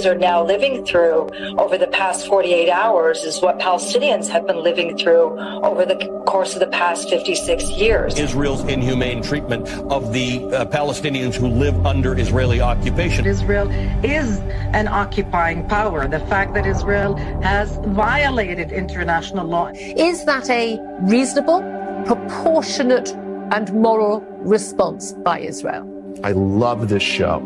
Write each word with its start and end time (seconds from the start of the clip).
Israelis 0.00 0.10
are 0.10 0.18
now 0.18 0.44
living 0.44 0.84
through 0.84 1.28
over 1.58 1.76
the 1.76 1.86
past 1.88 2.26
48 2.26 2.70
hours 2.70 3.22
is 3.24 3.40
what 3.40 3.58
Palestinians 3.58 4.28
have 4.28 4.46
been 4.46 4.62
living 4.62 4.96
through 4.96 5.38
over 5.62 5.84
the 5.84 5.96
course 6.26 6.54
of 6.54 6.60
the 6.60 6.66
past 6.68 7.08
56 7.10 7.70
years. 7.70 8.18
Israel's 8.18 8.64
inhumane 8.64 9.22
treatment 9.22 9.68
of 9.90 10.12
the 10.12 10.44
uh, 10.46 10.64
Palestinians 10.66 11.34
who 11.34 11.48
live 11.48 11.86
under 11.86 12.18
Israeli 12.18 12.60
occupation. 12.60 13.26
Israel 13.26 13.68
is 14.04 14.38
an 14.74 14.88
occupying 14.88 15.68
power. 15.68 16.08
The 16.08 16.20
fact 16.20 16.54
that 16.54 16.66
Israel 16.66 17.16
has 17.42 17.76
violated 17.88 18.72
international 18.72 19.46
law. 19.46 19.70
Is 19.74 20.24
that 20.24 20.48
a 20.50 20.78
reasonable, 21.02 21.60
proportionate, 22.06 23.10
and 23.52 23.72
moral 23.72 24.20
response 24.40 25.12
by 25.12 25.40
Israel? 25.40 25.86
I 26.22 26.32
love 26.32 26.88
this 26.88 27.02
show 27.02 27.40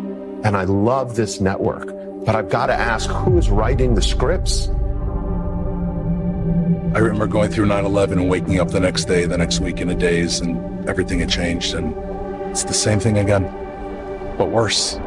and 0.44 0.58
I 0.58 0.64
love 0.64 1.16
this 1.16 1.40
network, 1.40 1.88
but 2.24 2.34
I've 2.34 2.48
got 2.48 2.66
to 2.66 2.74
ask 2.74 3.10
who 3.10 3.38
is 3.38 3.50
writing 3.50 3.94
the 3.94 4.02
scripts? 4.02 4.68
I 6.94 6.98
remember 6.98 7.26
going 7.26 7.50
through 7.50 7.66
9 7.66 7.84
11 7.84 8.18
and 8.18 8.30
waking 8.30 8.60
up 8.60 8.70
the 8.70 8.80
next 8.80 9.06
day, 9.06 9.26
the 9.26 9.36
next 9.36 9.60
week 9.60 9.80
in 9.80 9.90
a 9.90 9.94
daze, 9.94 10.40
and 10.40 10.88
everything 10.88 11.18
had 11.18 11.28
changed. 11.28 11.74
And 11.74 11.94
it's 12.50 12.64
the 12.64 12.72
same 12.72 13.00
thing 13.00 13.18
again, 13.18 13.42
but 14.38 14.50
worse. 14.50 14.98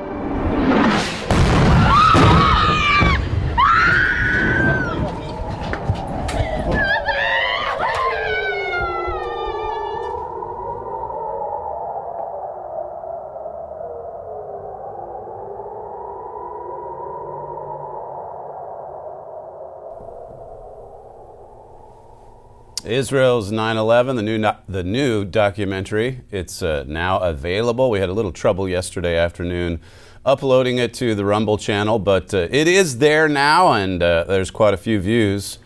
Israel's 22.88 23.52
9/11, 23.52 24.16
the 24.16 24.24
new 24.24 24.52
the 24.68 24.84
new 24.84 25.26
documentary. 25.26 26.22
It's 26.32 26.64
uh, 26.64 26.86
now 26.88 27.20
available. 27.20 27.90
We 27.90 28.00
had 28.00 28.10
a 28.10 28.14
little 28.14 28.32
trouble 28.32 28.68
yesterday 28.68 29.18
afternoon 29.18 29.80
uploading 30.26 30.78
it 30.78 30.94
to 30.96 31.16
the 31.16 31.24
Rumble 31.24 31.58
channel, 31.58 32.00
but 32.00 32.34
uh, 32.34 32.48
it 32.50 32.68
is 32.68 32.98
there 32.98 33.28
now, 33.30 33.74
and 33.74 34.02
uh, 34.02 34.24
there's 34.26 34.52
quite 34.52 34.74
a 34.74 34.78
few 34.78 35.00
views 35.00 35.60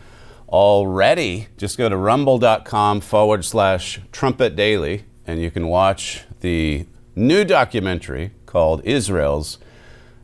already. 0.50 1.48
Just 1.58 1.78
go 1.78 1.90
to 1.90 1.98
rumble.com 1.98 3.02
forward 3.02 3.46
slash 3.46 4.00
Trumpet 4.12 4.56
Daily, 4.56 5.06
and 5.26 5.42
you 5.42 5.50
can 5.50 5.68
watch 5.68 6.24
the 6.42 6.86
new 7.16 7.44
documentary 7.44 8.32
called 8.46 8.84
Israel's 8.84 9.58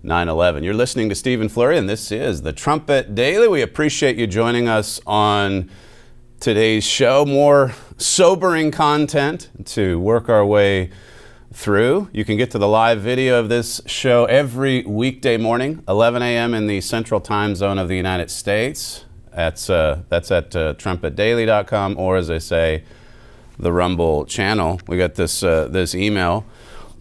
9 0.03 0.29
11. 0.29 0.63
You're 0.63 0.73
listening 0.73 1.09
to 1.09 1.15
Stephen 1.15 1.49
Flurry, 1.49 1.77
and 1.77 1.89
this 1.89 2.11
is 2.11 2.43
the 2.43 2.53
Trumpet 2.53 3.15
Daily. 3.15 3.47
We 3.47 3.61
appreciate 3.61 4.17
you 4.17 4.27
joining 4.27 4.67
us 4.67 5.01
on 5.07 5.69
today's 6.39 6.83
show. 6.83 7.25
More 7.25 7.73
sobering 7.97 8.71
content 8.71 9.49
to 9.65 9.99
work 9.99 10.29
our 10.29 10.45
way 10.45 10.91
through. 11.53 12.09
You 12.11 12.25
can 12.25 12.37
get 12.37 12.51
to 12.51 12.57
the 12.57 12.67
live 12.67 13.01
video 13.01 13.39
of 13.39 13.49
this 13.49 13.81
show 13.85 14.25
every 14.25 14.83
weekday 14.83 15.37
morning, 15.37 15.83
11 15.87 16.21
a.m. 16.21 16.53
in 16.53 16.67
the 16.67 16.81
central 16.81 17.19
time 17.19 17.55
zone 17.55 17.79
of 17.79 17.87
the 17.87 17.95
United 17.95 18.29
States. 18.29 19.05
That's, 19.33 19.69
uh, 19.69 20.03
that's 20.09 20.31
at 20.31 20.55
uh, 20.55 20.73
trumpetdaily.com, 20.75 21.97
or 21.97 22.17
as 22.17 22.29
I 22.29 22.37
say, 22.37 22.83
the 23.57 23.71
Rumble 23.71 24.25
channel. 24.25 24.79
We 24.87 24.97
got 24.97 25.15
this, 25.15 25.43
uh, 25.43 25.67
this 25.67 25.95
email. 25.95 26.45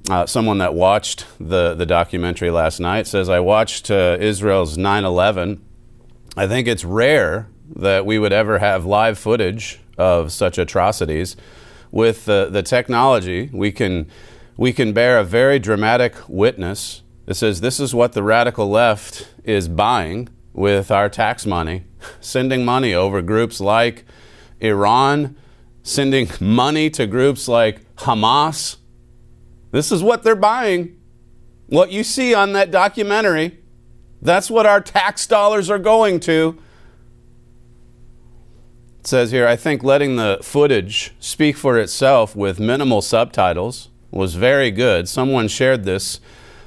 Uh, 0.08 0.24
someone 0.24 0.58
that 0.58 0.72
watched 0.72 1.26
the, 1.40 1.74
the 1.74 1.86
documentary 1.86 2.50
last 2.50 2.78
night 2.78 3.06
says, 3.06 3.28
I 3.28 3.40
watched 3.40 3.90
uh, 3.90 4.16
Israel's 4.20 4.78
9 4.78 5.04
11. 5.04 5.62
I 6.36 6.46
think 6.46 6.68
it's 6.68 6.84
rare 6.84 7.48
that 7.74 8.06
we 8.06 8.18
would 8.18 8.32
ever 8.32 8.58
have 8.58 8.84
live 8.84 9.18
footage 9.18 9.80
of 9.98 10.32
such 10.32 10.58
atrocities. 10.58 11.36
With 11.90 12.24
the, 12.24 12.48
the 12.50 12.62
technology, 12.62 13.48
we 13.52 13.72
can, 13.72 14.08
we 14.56 14.72
can 14.72 14.92
bear 14.92 15.18
a 15.18 15.24
very 15.24 15.58
dramatic 15.58 16.14
witness 16.28 17.02
that 17.26 17.34
says 17.34 17.60
this 17.60 17.80
is 17.80 17.94
what 17.94 18.12
the 18.12 18.22
radical 18.22 18.68
left 18.68 19.28
is 19.44 19.68
buying 19.68 20.28
with 20.52 20.90
our 20.90 21.08
tax 21.08 21.46
money, 21.46 21.84
sending 22.20 22.64
money 22.64 22.94
over 22.94 23.22
groups 23.22 23.60
like 23.60 24.04
Iran, 24.60 25.36
sending 25.82 26.28
money 26.40 26.90
to 26.90 27.06
groups 27.06 27.46
like 27.46 27.94
Hamas. 27.96 28.76
This 29.70 29.92
is 29.92 30.02
what 30.02 30.22
they're 30.22 30.34
buying. 30.34 30.96
What 31.66 31.90
you 31.90 32.04
see 32.04 32.34
on 32.34 32.52
that 32.52 32.70
documentary, 32.70 33.58
that's 34.22 34.50
what 34.50 34.66
our 34.66 34.80
tax 34.80 35.26
dollars 35.26 35.68
are 35.68 35.78
going 35.78 36.20
to. 36.20 36.58
It 39.06 39.10
says 39.10 39.30
here, 39.30 39.46
I 39.46 39.54
think 39.54 39.84
letting 39.84 40.16
the 40.16 40.40
footage 40.42 41.14
speak 41.20 41.56
for 41.56 41.78
itself 41.78 42.34
with 42.34 42.58
minimal 42.58 43.00
subtitles 43.00 43.88
was 44.10 44.34
very 44.34 44.72
good. 44.72 45.08
Someone 45.08 45.46
shared 45.46 45.84
this 45.84 46.18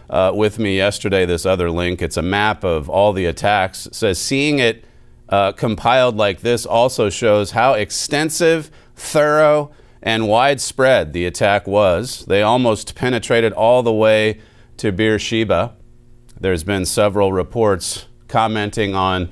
uh, 0.09 0.31
with 0.33 0.57
me 0.57 0.77
yesterday, 0.77 1.25
this 1.25 1.45
other 1.45 1.69
link. 1.69 2.01
It's 2.01 2.15
a 2.15 2.21
map 2.21 2.63
of 2.63 2.89
all 2.89 3.11
the 3.11 3.25
attacks. 3.25 3.87
It 3.87 3.95
says, 3.95 4.19
seeing 4.19 4.57
it 4.59 4.85
uh, 5.27 5.51
compiled 5.51 6.15
like 6.15 6.39
this 6.39 6.65
also 6.65 7.09
shows 7.09 7.51
how 7.51 7.73
extensive, 7.73 8.71
thorough, 8.95 9.71
and 10.01 10.29
widespread 10.29 11.11
the 11.11 11.25
attack 11.25 11.67
was. 11.67 12.23
They 12.23 12.41
almost 12.41 12.95
penetrated 12.95 13.51
all 13.51 13.83
the 13.83 13.91
way 13.91 14.39
to 14.77 14.93
Beersheba. 14.93 15.75
There's 16.39 16.63
been 16.63 16.85
several 16.85 17.33
reports 17.33 18.05
commenting 18.29 18.95
on 18.95 19.27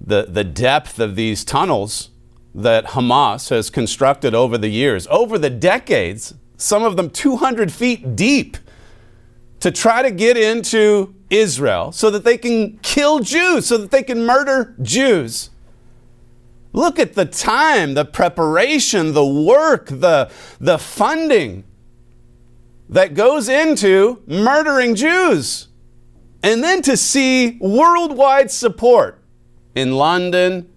the, 0.00 0.26
the 0.28 0.44
depth 0.44 1.00
of 1.00 1.16
these 1.16 1.44
tunnels 1.44 2.10
that 2.58 2.86
Hamas 2.86 3.50
has 3.50 3.70
constructed 3.70 4.34
over 4.34 4.58
the 4.58 4.68
years, 4.68 5.06
over 5.10 5.38
the 5.38 5.48
decades, 5.48 6.34
some 6.56 6.82
of 6.82 6.96
them 6.96 7.08
200 7.08 7.70
feet 7.70 8.16
deep, 8.16 8.56
to 9.60 9.70
try 9.70 10.02
to 10.02 10.10
get 10.10 10.36
into 10.36 11.14
Israel 11.30 11.92
so 11.92 12.10
that 12.10 12.24
they 12.24 12.36
can 12.36 12.78
kill 12.78 13.20
Jews, 13.20 13.66
so 13.66 13.78
that 13.78 13.92
they 13.92 14.02
can 14.02 14.26
murder 14.26 14.74
Jews. 14.82 15.50
Look 16.72 16.98
at 16.98 17.14
the 17.14 17.24
time, 17.24 17.94
the 17.94 18.04
preparation, 18.04 19.14
the 19.14 19.26
work, 19.26 19.86
the, 19.86 20.30
the 20.60 20.78
funding 20.78 21.62
that 22.88 23.14
goes 23.14 23.48
into 23.48 24.20
murdering 24.26 24.96
Jews. 24.96 25.68
And 26.42 26.62
then 26.62 26.82
to 26.82 26.96
see 26.96 27.56
worldwide 27.60 28.50
support 28.50 29.22
in 29.76 29.92
London, 29.92 30.68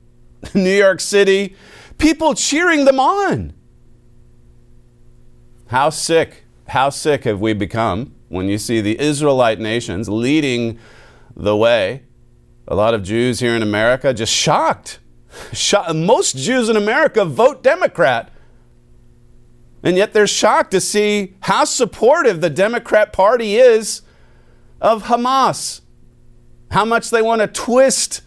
New 0.54 0.76
York 0.76 1.00
City, 1.00 1.56
people 1.98 2.34
cheering 2.34 2.86
them 2.86 3.00
on. 3.00 3.54
How 5.68 5.90
sick, 5.90 6.44
how 6.68 6.90
sick 6.90 7.24
have 7.24 7.40
we 7.40 7.54
become 7.54 8.16
when 8.30 8.48
you 8.48 8.58
see 8.58 8.82
the 8.82 9.00
Israelite 9.00 9.60
nations 9.60 10.10
leading 10.10 10.80
the 11.36 11.56
way? 11.56 12.04
A 12.68 12.76
lot 12.76 12.94
of 12.94 13.04
Jews 13.04 13.40
here 13.40 13.56
in 13.56 13.62
America 13.62 14.14
just 14.14 14.34
shocked. 14.34 15.00
Most 15.94 16.36
Jews 16.36 16.70
in 16.70 16.76
America 16.76 17.24
vote 17.24 17.64
Democrat. 17.64 18.32
And 19.84 19.98
yet 19.98 20.14
they're 20.14 20.28
shocked 20.28 20.72
to 20.72 20.82
see 20.82 21.36
how 21.42 21.64
supportive 21.64 22.42
the 22.42 22.50
Democrat 22.50 23.14
Party 23.14 23.56
is 23.56 24.02
of 24.80 25.04
Hamas. 25.04 25.82
How 26.72 26.86
much 26.86 27.10
they 27.10 27.22
want 27.22 27.42
to 27.42 27.48
twist 27.48 28.22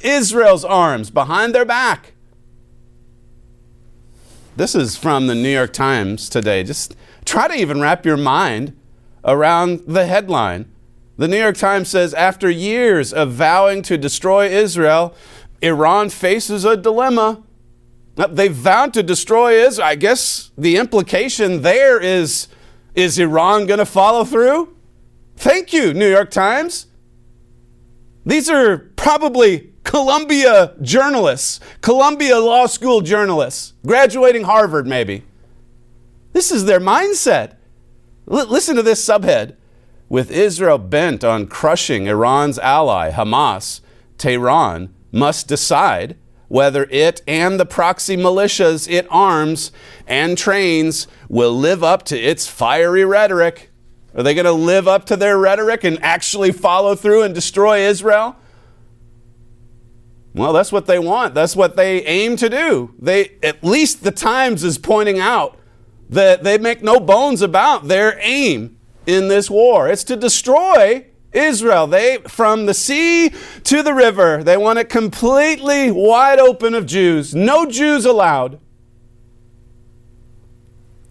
Israel's 0.00 0.64
arms 0.64 1.10
behind 1.10 1.54
their 1.54 1.64
back. 1.64 2.12
This 4.56 4.74
is 4.74 4.96
from 4.96 5.28
the 5.28 5.34
New 5.34 5.52
York 5.52 5.72
Times 5.72 6.28
today. 6.28 6.64
Just 6.64 6.96
try 7.24 7.46
to 7.48 7.54
even 7.54 7.80
wrap 7.80 8.04
your 8.04 8.16
mind 8.16 8.76
around 9.24 9.82
the 9.86 10.06
headline. 10.06 10.70
The 11.16 11.28
New 11.28 11.38
York 11.38 11.56
Times 11.56 11.88
says 11.88 12.14
after 12.14 12.50
years 12.50 13.12
of 13.12 13.32
vowing 13.32 13.82
to 13.82 13.96
destroy 13.96 14.48
Israel, 14.48 15.14
Iran 15.62 16.10
faces 16.10 16.64
a 16.64 16.76
dilemma. 16.76 17.42
They 18.16 18.48
vowed 18.48 18.94
to 18.94 19.02
destroy 19.02 19.52
Israel. 19.54 19.86
I 19.86 19.94
guess 19.94 20.50
the 20.58 20.76
implication 20.76 21.62
there 21.62 22.00
is 22.00 22.48
is 22.94 23.16
Iran 23.18 23.66
going 23.66 23.78
to 23.78 23.86
follow 23.86 24.24
through? 24.24 24.74
Thank 25.36 25.72
you, 25.72 25.94
New 25.94 26.10
York 26.10 26.32
Times. 26.32 26.88
These 28.26 28.50
are 28.50 28.78
probably 28.96 29.72
Columbia 29.88 30.74
journalists, 30.82 31.60
Columbia 31.80 32.38
Law 32.38 32.66
School 32.66 33.00
journalists, 33.00 33.72
graduating 33.86 34.44
Harvard 34.44 34.86
maybe. 34.86 35.24
This 36.34 36.52
is 36.52 36.66
their 36.66 36.78
mindset. 36.78 37.56
L- 38.30 38.44
listen 38.48 38.76
to 38.76 38.82
this 38.82 39.02
subhead. 39.02 39.56
With 40.10 40.30
Israel 40.30 40.76
bent 40.76 41.24
on 41.24 41.46
crushing 41.46 42.06
Iran's 42.06 42.58
ally, 42.58 43.10
Hamas, 43.10 43.80
Tehran 44.18 44.94
must 45.10 45.48
decide 45.48 46.18
whether 46.48 46.84
it 46.90 47.22
and 47.26 47.58
the 47.58 47.64
proxy 47.64 48.14
militias 48.14 48.90
it 48.90 49.06
arms 49.08 49.72
and 50.06 50.36
trains 50.36 51.08
will 51.30 51.56
live 51.56 51.82
up 51.82 52.02
to 52.04 52.18
its 52.18 52.46
fiery 52.46 53.06
rhetoric. 53.06 53.70
Are 54.14 54.22
they 54.22 54.34
going 54.34 54.44
to 54.44 54.52
live 54.52 54.86
up 54.86 55.06
to 55.06 55.16
their 55.16 55.38
rhetoric 55.38 55.82
and 55.82 55.98
actually 56.02 56.52
follow 56.52 56.94
through 56.94 57.22
and 57.22 57.34
destroy 57.34 57.86
Israel? 57.88 58.36
Well, 60.38 60.52
that's 60.52 60.70
what 60.70 60.86
they 60.86 61.00
want. 61.00 61.34
That's 61.34 61.56
what 61.56 61.74
they 61.74 62.02
aim 62.04 62.36
to 62.36 62.48
do. 62.48 62.94
They 62.98 63.32
at 63.42 63.64
least 63.64 64.04
the 64.04 64.12
Times 64.12 64.62
is 64.62 64.78
pointing 64.78 65.18
out 65.18 65.58
that 66.08 66.44
they 66.44 66.58
make 66.58 66.82
no 66.82 67.00
bones 67.00 67.42
about 67.42 67.88
their 67.88 68.18
aim 68.22 68.78
in 69.04 69.28
this 69.28 69.50
war. 69.50 69.88
It's 69.88 70.04
to 70.04 70.16
destroy 70.16 71.06
Israel. 71.32 71.86
They 71.88 72.18
from 72.28 72.66
the 72.66 72.74
sea 72.74 73.32
to 73.64 73.82
the 73.82 73.92
river, 73.92 74.44
they 74.44 74.56
want 74.56 74.78
it 74.78 74.88
completely 74.88 75.90
wide 75.90 76.38
open 76.38 76.72
of 76.72 76.86
Jews. 76.86 77.34
No 77.34 77.66
Jews 77.66 78.04
allowed. 78.04 78.60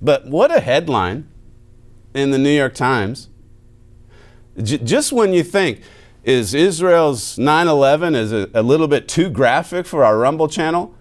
But 0.01 0.27
what 0.27 0.55
a 0.55 0.59
headline 0.59 1.27
in 2.13 2.31
the 2.31 2.37
New 2.37 2.55
York 2.55 2.75
Times. 2.75 3.29
J- 4.61 4.77
just 4.77 5.11
when 5.11 5.33
you 5.33 5.43
think 5.43 5.81
is 6.27 6.53
Israel's 6.53 7.37
9 7.37 7.67
11 7.69 8.13
is 8.13 8.33
a, 8.33 8.49
a, 8.53 8.61
little 8.61 8.89
bit 8.89 9.07
too 9.07 9.29
graphic 9.29 9.85
for 9.85 10.03
our 10.03 10.17
Rumble 10.17 10.49
channel? 10.49 10.93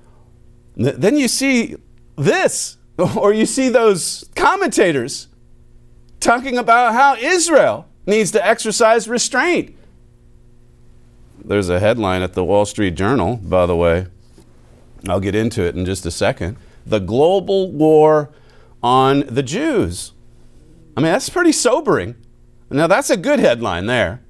Then 0.76 1.18
you 1.18 1.26
see 1.26 1.74
this, 2.16 2.76
or 2.98 3.32
you 3.32 3.44
see 3.44 3.68
those 3.68 4.30
commentators 4.36 5.26
talking 6.20 6.56
about 6.56 6.92
how 6.92 7.16
Israel 7.16 7.88
needs 8.06 8.30
to 8.30 8.46
exercise 8.46 9.08
restraint. 9.08 9.76
There's 11.44 11.70
a 11.70 11.80
headline 11.80 12.22
at 12.22 12.34
the 12.34 12.44
Wall 12.44 12.64
Street 12.64 12.94
Journal, 12.94 13.36
by 13.36 13.66
the 13.66 13.74
way. 13.74 14.06
I'll 15.08 15.20
get 15.20 15.34
into 15.34 15.64
it 15.64 15.74
in 15.74 15.84
just 15.84 16.06
a 16.06 16.12
second. 16.12 16.56
The 16.86 17.00
global 17.00 17.72
war 17.72 18.30
on 18.80 19.24
the 19.26 19.42
Jews. 19.42 20.12
I 20.96 21.00
mean, 21.00 21.10
that's 21.10 21.28
pretty 21.28 21.52
sobering. 21.52 22.14
Now, 22.70 22.86
that's 22.86 23.10
a 23.10 23.16
good 23.16 23.40
headline 23.40 23.86
there. 23.86 24.20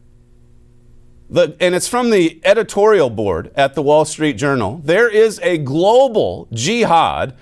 The, 1.29 1.57
and 1.59 1.75
it's 1.75 1.89
from 1.89 2.11
the 2.11 2.41
editorial 2.45 3.11
board 3.11 3.51
at 3.57 3.75
the 3.75 3.83
Wall 3.83 4.05
Street 4.05 4.35
Journal. 4.35 4.81
There 4.85 5.09
is 5.09 5.41
a 5.43 5.59
global 5.59 6.47
jihad 6.53 7.37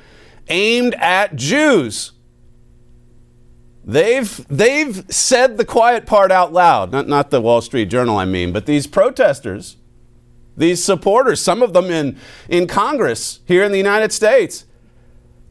aimed 0.48 0.94
at 0.94 1.36
Jews. 1.36 2.12
They've, 3.84 4.46
they've 4.48 5.04
said 5.12 5.58
the 5.58 5.64
quiet 5.66 6.06
part 6.06 6.32
out 6.32 6.52
loud, 6.52 6.92
not, 6.92 7.06
not 7.06 7.31
the 7.31 7.42
Wall 7.42 7.60
Street 7.60 7.90
Journal, 7.90 8.16
I 8.16 8.25
mean, 8.25 8.52
but 8.52 8.64
these 8.64 8.86
protesters, 8.86 9.76
these 10.56 10.82
supporters, 10.82 11.42
some 11.42 11.60
of 11.60 11.75
them 11.75 11.86
in, 11.86 12.16
in 12.48 12.66
Congress 12.66 13.40
here 13.44 13.62
in 13.62 13.72
the 13.72 13.78
United 13.78 14.12
States, 14.12 14.64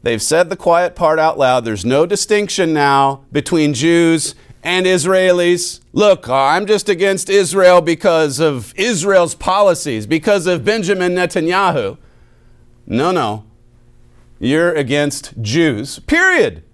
they've 0.02 0.22
said 0.22 0.50
the 0.50 0.56
quiet 0.56 0.96
part 0.96 1.20
out 1.20 1.38
loud. 1.38 1.64
There's 1.64 1.84
no 1.84 2.06
distinction 2.06 2.72
now 2.72 3.24
between 3.30 3.72
Jews 3.72 4.34
and 4.64 4.86
Israelis. 4.86 5.80
Look, 5.92 6.28
I'm 6.28 6.66
just 6.66 6.88
against 6.88 7.28
Israel 7.28 7.80
because 7.82 8.40
of 8.40 8.74
Israel's 8.76 9.34
policies, 9.34 10.06
because 10.06 10.46
of 10.46 10.64
Benjamin 10.64 11.14
Netanyahu. 11.14 11.98
No, 12.86 13.12
no. 13.12 13.44
You're 14.40 14.72
against 14.72 15.40
Jews, 15.40 15.98
period. 16.00 16.64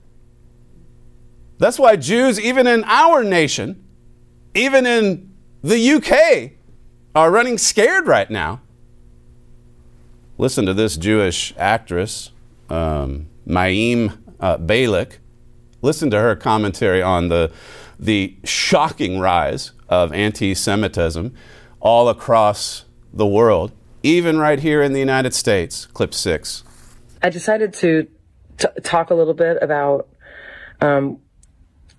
That's 1.58 1.78
why 1.78 1.96
Jews, 1.96 2.40
even 2.40 2.66
in 2.66 2.84
our 2.84 3.22
nation, 3.22 3.84
even 4.54 4.86
in 4.86 5.30
the 5.62 5.92
UK, 5.92 6.52
are 7.14 7.30
running 7.30 7.58
scared 7.58 8.06
right 8.06 8.30
now. 8.30 8.62
Listen 10.38 10.64
to 10.64 10.72
this 10.72 10.96
Jewish 10.96 11.52
actress, 11.58 12.30
um, 12.70 13.26
Mayim 13.46 14.16
uh, 14.40 14.56
Bialik. 14.56 15.18
Listen 15.82 16.10
to 16.10 16.18
her 16.18 16.34
commentary 16.34 17.02
on 17.02 17.28
the 17.28 17.52
the 18.00 18.34
shocking 18.44 19.20
rise 19.20 19.72
of 19.88 20.12
anti 20.12 20.54
Semitism 20.54 21.34
all 21.80 22.08
across 22.08 22.86
the 23.12 23.26
world, 23.26 23.72
even 24.02 24.38
right 24.38 24.58
here 24.58 24.82
in 24.82 24.92
the 24.92 24.98
United 24.98 25.34
States. 25.34 25.86
Clip 25.86 26.14
six. 26.14 26.64
I 27.22 27.28
decided 27.28 27.74
to 27.74 28.08
t- 28.58 28.68
talk 28.82 29.10
a 29.10 29.14
little 29.14 29.34
bit 29.34 29.58
about 29.60 30.08
um, 30.80 31.18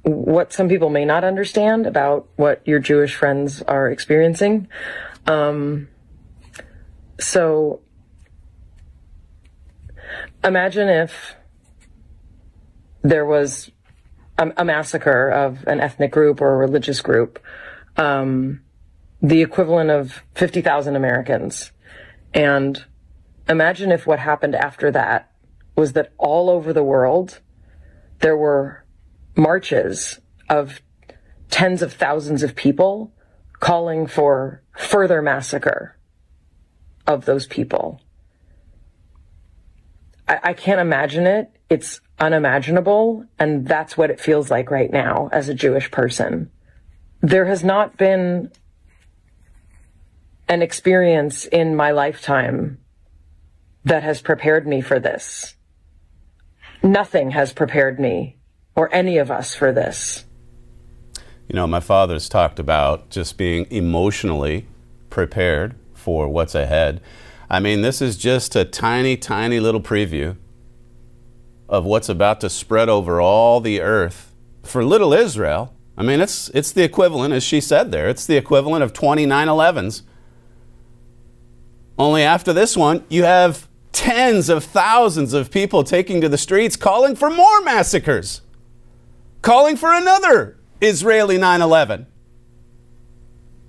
what 0.02 0.52
some 0.52 0.68
people 0.68 0.90
may 0.90 1.06
not 1.06 1.24
understand 1.24 1.86
about 1.86 2.28
what 2.36 2.68
your 2.68 2.80
Jewish 2.80 3.16
friends 3.16 3.62
are 3.62 3.90
experiencing. 3.90 4.68
Um, 5.28 5.88
so 7.20 7.82
imagine 10.44 10.90
if 10.90 11.36
there 13.04 13.26
was 13.26 13.70
a, 14.38 14.52
a 14.58 14.66
massacre 14.66 15.30
of 15.30 15.66
an 15.68 15.80
ethnic 15.80 16.12
group 16.12 16.42
or 16.42 16.54
a 16.54 16.58
religious 16.58 17.02
group, 17.02 17.40
um, 17.98 18.62
the 19.22 19.42
equivalent 19.42 19.90
of 19.90 20.24
50,000 20.36 20.96
Americans. 20.96 21.72
And 22.34 22.84
imagine 23.48 23.92
if 23.92 24.08
what 24.08 24.20
happened 24.20 24.56
after 24.56 24.92
that 24.92 25.32
was 25.76 25.94
that 25.94 26.14
all 26.18 26.50
over 26.50 26.74
the 26.74 26.84
world, 26.84 27.40
there 28.20 28.38
were 28.38 28.86
marches 29.36 30.20
of 30.50 30.82
tens 31.50 31.82
of 31.82 31.94
thousands 31.94 32.44
of 32.44 32.56
people 32.56 33.14
calling 33.60 34.08
for 34.08 34.64
further 34.78 35.22
massacre 35.22 35.98
of 37.06 37.26
those 37.26 37.46
people. 37.48 38.02
I, 40.28 40.40
I 40.44 40.54
can't 40.54 40.80
imagine 40.80 41.28
it 41.28 41.52
it's 41.72 42.02
unimaginable. 42.20 43.26
And 43.40 43.66
that's 43.66 43.98
what 43.98 44.12
it 44.12 44.20
feels 44.20 44.52
like 44.52 44.70
right 44.70 44.92
now 44.92 45.30
as 45.32 45.48
a 45.48 45.54
Jewish 45.54 45.90
person. 45.90 46.52
There 47.22 47.46
has 47.46 47.64
not 47.64 47.98
been 47.98 48.52
an 50.50 50.62
experience 50.62 51.46
in 51.46 51.78
my 51.78 51.92
lifetime 51.92 52.78
that 53.86 54.04
has 54.04 54.22
prepared 54.22 54.68
me 54.68 54.82
for 54.82 55.00
this. 55.00 55.56
Nothing 56.84 57.32
has 57.32 57.54
prepared 57.54 58.00
me 58.02 58.38
or 58.76 58.94
any 58.94 59.18
of 59.18 59.32
us 59.32 59.56
for 59.56 59.72
this. 59.72 60.26
You 61.48 61.56
know, 61.56 61.68
my 61.68 61.80
father's 61.80 62.28
talked 62.28 62.60
about 62.60 63.10
just 63.10 63.38
being 63.38 63.66
emotionally 63.72 64.68
prepared 65.10 65.76
for 65.94 66.28
what's 66.28 66.56
ahead. 66.56 67.00
I 67.50 67.62
mean, 67.62 67.82
this 67.82 68.02
is 68.02 68.18
just 68.18 68.58
a 68.58 68.66
tiny, 68.66 69.16
tiny 69.16 69.62
little 69.62 69.82
preview 69.82 70.36
of 71.72 71.86
what's 71.86 72.10
about 72.10 72.42
to 72.42 72.50
spread 72.50 72.90
over 72.90 73.22
all 73.22 73.62
the 73.62 73.80
earth 73.80 74.36
for 74.62 74.84
little 74.84 75.14
Israel. 75.14 75.74
I 75.98 76.04
mean, 76.04 76.20
it's, 76.20 76.50
it's 76.50 76.72
the 76.72 76.84
equivalent, 76.84 77.34
as 77.34 77.44
she 77.44 77.62
said 77.62 77.92
there, 77.92 78.10
it's 78.10 78.26
the 78.26 78.36
equivalent 78.36 78.84
of 78.84 78.92
29 78.92 79.48
11s. 79.48 80.04
Only 81.98 82.24
after 82.24 82.52
this 82.52 82.76
one, 82.76 83.06
you 83.10 83.24
have 83.24 83.70
tens 83.94 84.50
of 84.50 84.66
thousands 84.66 85.34
of 85.34 85.50
people 85.50 85.84
taking 85.84 86.20
to 86.22 86.28
the 86.28 86.38
streets 86.38 86.76
calling 86.76 87.16
for 87.16 87.30
more 87.30 87.62
massacres, 87.62 88.42
calling 89.42 89.78
for 89.78 89.94
another 89.94 90.58
Israeli 90.82 91.38
9 91.38 91.62
11. 91.62 92.06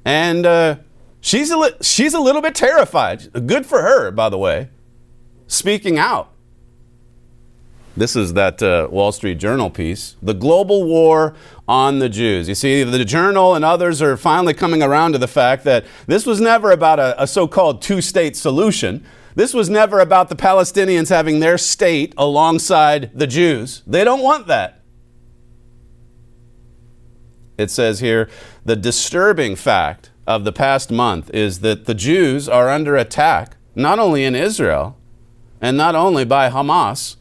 And 0.04 0.44
uh, 0.44 0.76
she's, 1.20 1.50
a 1.52 1.56
li- 1.56 1.74
she's 1.80 2.14
a 2.14 2.20
little 2.20 2.42
bit 2.42 2.56
terrified. 2.56 3.46
Good 3.46 3.64
for 3.64 3.82
her, 3.82 4.10
by 4.10 4.28
the 4.28 4.38
way, 4.38 4.70
speaking 5.46 5.98
out. 5.98 6.31
This 7.96 8.16
is 8.16 8.32
that 8.34 8.62
uh, 8.62 8.88
Wall 8.90 9.12
Street 9.12 9.38
Journal 9.38 9.68
piece. 9.68 10.16
The 10.22 10.32
global 10.32 10.84
war 10.84 11.34
on 11.68 11.98
the 11.98 12.08
Jews. 12.08 12.48
You 12.48 12.54
see, 12.54 12.82
the 12.84 13.04
Journal 13.04 13.54
and 13.54 13.64
others 13.64 14.00
are 14.00 14.16
finally 14.16 14.54
coming 14.54 14.82
around 14.82 15.12
to 15.12 15.18
the 15.18 15.28
fact 15.28 15.64
that 15.64 15.84
this 16.06 16.24
was 16.24 16.40
never 16.40 16.70
about 16.70 16.98
a, 16.98 17.22
a 17.22 17.26
so 17.26 17.46
called 17.46 17.82
two 17.82 18.00
state 18.00 18.36
solution. 18.36 19.04
This 19.34 19.52
was 19.52 19.68
never 19.68 20.00
about 20.00 20.28
the 20.28 20.36
Palestinians 20.36 21.10
having 21.10 21.40
their 21.40 21.58
state 21.58 22.14
alongside 22.16 23.10
the 23.14 23.26
Jews. 23.26 23.82
They 23.86 24.04
don't 24.04 24.22
want 24.22 24.46
that. 24.46 24.80
It 27.58 27.70
says 27.70 28.00
here 28.00 28.28
the 28.64 28.76
disturbing 28.76 29.56
fact 29.56 30.10
of 30.26 30.44
the 30.44 30.52
past 30.52 30.90
month 30.90 31.30
is 31.34 31.60
that 31.60 31.84
the 31.84 31.94
Jews 31.94 32.48
are 32.48 32.70
under 32.70 32.96
attack, 32.96 33.56
not 33.74 33.98
only 33.98 34.24
in 34.24 34.34
Israel 34.34 34.98
and 35.60 35.76
not 35.76 35.94
only 35.94 36.24
by 36.24 36.48
Hamas. 36.50 37.16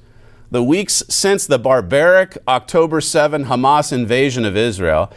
The 0.52 0.62
weeks 0.62 1.02
since 1.08 1.48
the 1.48 1.58
barbaric 1.58 2.38
October 2.46 3.00
7 3.00 3.46
Hamas 3.46 3.94
invasion 3.94 4.44
of 4.44 4.58
Israel 4.58 5.10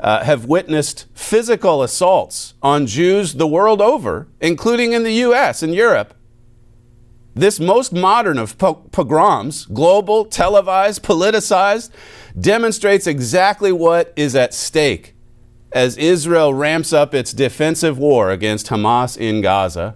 uh, 0.00 0.24
have 0.24 0.46
witnessed 0.46 1.06
physical 1.14 1.84
assaults 1.84 2.54
on 2.62 2.88
Jews 2.88 3.34
the 3.34 3.46
world 3.46 3.80
over, 3.80 4.26
including 4.40 4.92
in 4.92 5.04
the 5.04 5.12
U.S. 5.12 5.62
and 5.62 5.72
Europe. 5.72 6.14
This 7.34 7.60
most 7.60 7.92
modern 7.92 8.38
of 8.38 8.58
pogroms, 8.58 9.66
global, 9.66 10.24
televised, 10.24 11.04
politicized, 11.04 11.90
demonstrates 12.38 13.06
exactly 13.06 13.70
what 13.70 14.12
is 14.16 14.34
at 14.34 14.52
stake 14.52 15.14
as 15.70 15.96
Israel 15.96 16.52
ramps 16.52 16.92
up 16.92 17.14
its 17.14 17.32
defensive 17.32 17.98
war 17.98 18.30
against 18.30 18.66
Hamas 18.66 19.16
in 19.16 19.40
Gaza. 19.40 19.94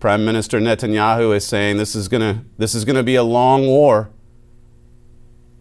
Prime 0.00 0.24
Minister 0.24 0.60
Netanyahu 0.60 1.34
is 1.34 1.44
saying 1.44 1.76
this 1.76 1.96
is 1.96 2.06
going 2.06 2.20
to 2.20 2.44
this 2.56 2.74
is 2.74 2.84
going 2.84 2.96
to 2.96 3.02
be 3.02 3.16
a 3.16 3.22
long 3.24 3.66
war. 3.66 4.10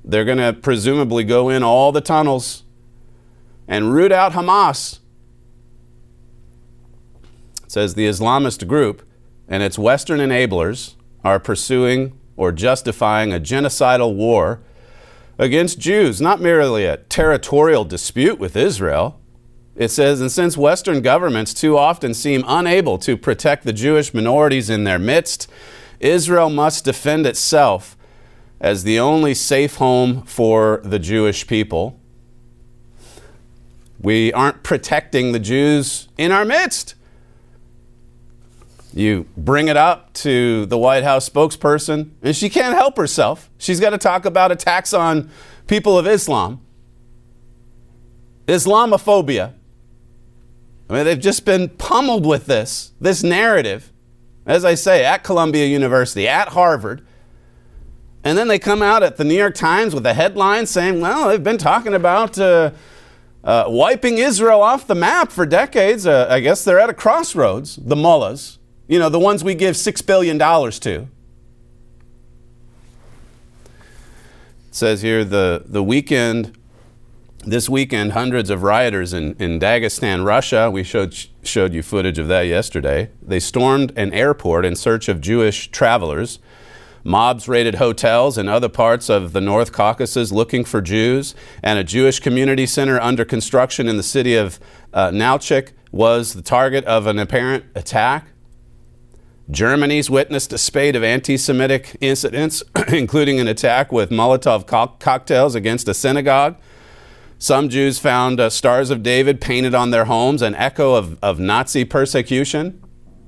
They're 0.05 0.25
going 0.25 0.37
to 0.37 0.53
presumably 0.53 1.23
go 1.23 1.49
in 1.49 1.63
all 1.63 1.91
the 1.91 2.01
tunnels 2.01 2.63
and 3.67 3.93
root 3.93 4.11
out 4.11 4.33
Hamas. 4.33 4.99
It 7.63 7.71
says 7.71 7.95
the 7.95 8.07
Islamist 8.07 8.67
group 8.67 9.01
and 9.47 9.63
its 9.63 9.77
Western 9.79 10.19
enablers 10.19 10.93
are 11.23 11.39
pursuing 11.39 12.17
or 12.35 12.51
justifying 12.51 13.33
a 13.33 13.39
genocidal 13.39 14.15
war 14.15 14.61
against 15.39 15.79
Jews, 15.79 16.21
not 16.21 16.39
merely 16.39 16.85
a 16.85 16.97
territorial 16.97 17.83
dispute 17.83 18.39
with 18.39 18.55
Israel. 18.55 19.19
It 19.77 19.89
says, 19.89 20.19
and 20.21 20.31
since 20.31 20.57
Western 20.57 21.01
governments 21.01 21.53
too 21.53 21.77
often 21.77 22.15
seem 22.15 22.43
unable 22.47 22.97
to 22.97 23.15
protect 23.15 23.63
the 23.63 23.71
Jewish 23.71 24.11
minorities 24.11 24.71
in 24.71 24.85
their 24.85 24.97
midst, 24.97 25.47
Israel 25.99 26.49
must 26.49 26.83
defend 26.83 27.27
itself 27.27 27.95
as 28.59 28.83
the 28.83 28.99
only 28.99 29.35
safe 29.35 29.75
home 29.75 30.23
for 30.23 30.81
the 30.83 30.97
Jewish 30.97 31.45
people. 31.45 31.99
We 34.01 34.33
aren't 34.33 34.63
protecting 34.63 35.31
the 35.31 35.39
Jews 35.39 36.07
in 36.17 36.31
our 36.31 36.43
midst. 36.43 36.95
You 38.95 39.27
bring 39.37 39.67
it 39.67 39.77
up 39.77 40.11
to 40.13 40.65
the 40.65 40.77
White 40.77 41.03
House 41.03 41.29
spokesperson, 41.29 42.11
and 42.23 42.35
she 42.35 42.49
can't 42.49 42.75
help 42.75 42.97
herself. 42.97 43.51
She's 43.59 43.79
got 43.79 43.91
to 43.91 43.99
talk 43.99 44.25
about 44.25 44.51
attacks 44.51 44.91
on 44.91 45.29
people 45.67 45.99
of 45.99 46.07
Islam, 46.07 46.61
Islamophobia. 48.47 49.53
I 50.89 50.93
mean, 50.93 51.05
they've 51.05 51.19
just 51.19 51.43
been 51.45 51.69
pummeled 51.69 52.25
with 52.25 52.45
this, 52.45 52.93
this 53.01 53.21
narrative, 53.23 53.91
as 54.45 54.63
I 54.63 54.75
say, 54.75 55.03
at 55.03 55.23
Columbia 55.23 55.65
University, 55.65 56.27
at 56.27 56.49
Harvard. 56.49 57.05
And 58.23 58.37
then 58.37 58.47
they 58.47 58.59
come 58.59 58.81
out 58.81 59.03
at 59.03 59.17
the 59.17 59.23
New 59.23 59.35
York 59.35 59.55
Times 59.55 59.93
with 59.93 60.05
a 60.05 60.13
headline 60.13 60.65
saying, 60.65 61.01
well, 61.01 61.27
they've 61.27 61.43
been 61.43 61.57
talking 61.57 61.93
about 61.93 62.39
uh, 62.39 62.71
uh, 63.43 63.65
wiping 63.67 64.17
Israel 64.17 64.61
off 64.61 64.87
the 64.87 64.95
map 64.95 65.31
for 65.31 65.45
decades. 65.45 66.05
Uh, 66.05 66.27
I 66.29 66.39
guess 66.39 66.63
they're 66.63 66.79
at 66.79 66.89
a 66.89 66.93
crossroads, 66.93 67.75
the 67.77 67.95
mullahs. 67.95 68.59
You 68.87 68.99
know, 68.99 69.09
the 69.09 69.19
ones 69.19 69.43
we 69.43 69.55
give 69.55 69.75
$6 69.75 70.05
billion 70.05 70.39
to. 70.39 71.07
It 74.67 74.75
says 74.75 75.01
here 75.01 75.25
the, 75.25 75.63
the 75.65 75.83
weekend, 75.83 76.56
this 77.45 77.69
weekend, 77.69 78.11
hundreds 78.11 78.49
of 78.49 78.63
rioters 78.63 79.13
in, 79.13 79.35
in 79.35 79.59
Dagestan, 79.59 80.25
Russia, 80.25 80.69
we 80.69 80.83
showed, 80.83 81.15
showed 81.43 81.73
you 81.73 81.81
footage 81.81 82.19
of 82.19 82.27
that 82.27 82.41
yesterday. 82.41 83.09
They 83.21 83.39
stormed 83.39 83.93
an 83.95 84.13
airport 84.13 84.65
in 84.65 84.75
search 84.75 85.07
of 85.07 85.21
Jewish 85.21 85.69
travelers. 85.69 86.39
Mobs 87.03 87.47
raided 87.47 87.75
hotels 87.75 88.37
in 88.37 88.49
other 88.49 88.67
parts 88.67 89.09
of 89.09 89.31
the 89.31 89.39
North 89.39 89.71
Caucasus 89.71 90.31
looking 90.31 90.65
for 90.65 90.81
Jews, 90.81 91.35
and 91.63 91.79
a 91.79 91.83
Jewish 91.83 92.19
community 92.19 92.65
center 92.65 92.99
under 92.99 93.23
construction 93.23 93.87
in 93.87 93.95
the 93.95 94.03
city 94.03 94.35
of 94.35 94.59
uh, 94.93 95.11
was 95.91 96.33
the 96.33 96.41
target 96.41 96.83
of 96.83 97.07
an 97.07 97.17
apparent 97.17 97.63
attack. 97.75 98.27
Germany's 99.49 100.09
witnessed 100.09 100.51
a 100.51 100.57
spate 100.57 100.97
of 100.97 101.03
anti 101.03 101.37
Semitic 101.37 101.95
incidents, 102.01 102.61
including 102.89 103.39
an 103.39 103.47
attack 103.47 103.93
with 103.93 104.09
Molotov 104.09 104.67
co- 104.67 104.95
cocktails 104.99 105.55
against 105.55 105.87
a 105.87 105.93
synagogue. 105.93 106.57
Some 107.39 107.69
Jews 107.69 107.99
found 107.99 108.39
uh, 108.39 108.49
Stars 108.49 108.89
of 108.89 109.03
David 109.03 109.39
painted 109.39 109.75
on 109.75 109.91
their 109.91 110.05
homes, 110.05 110.41
an 110.41 110.55
echo 110.55 110.95
of, 110.95 111.17
of 111.23 111.39
Nazi 111.39 111.85
persecution. 111.85 112.83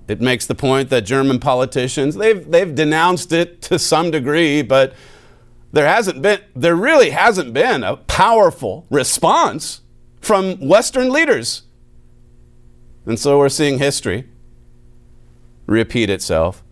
It 0.08 0.20
makes 0.20 0.48
the 0.48 0.56
point 0.56 0.90
that 0.90 1.02
German 1.02 1.40
politicians, 1.40 2.16
they've, 2.16 2.50
they've 2.50 2.74
denounced 2.74 3.32
it 3.32 3.62
to 3.64 3.78
some 3.78 4.10
degree, 4.10 4.64
but 4.64 4.94
there 5.72 5.88
hasn't 5.88 6.24
been, 6.24 6.42
there 6.56 6.76
really 6.76 7.12
hasn't 7.12 7.54
been 7.54 7.84
a 7.84 7.98
powerful 7.98 8.88
response 8.90 9.82
from 10.20 10.56
Western 10.56 11.12
leaders. 11.12 11.64
And 13.06 13.20
so 13.20 13.38
we're 13.38 13.50
seeing 13.50 13.78
history 13.78 14.28
repeat 15.68 16.10
itself. 16.10 16.64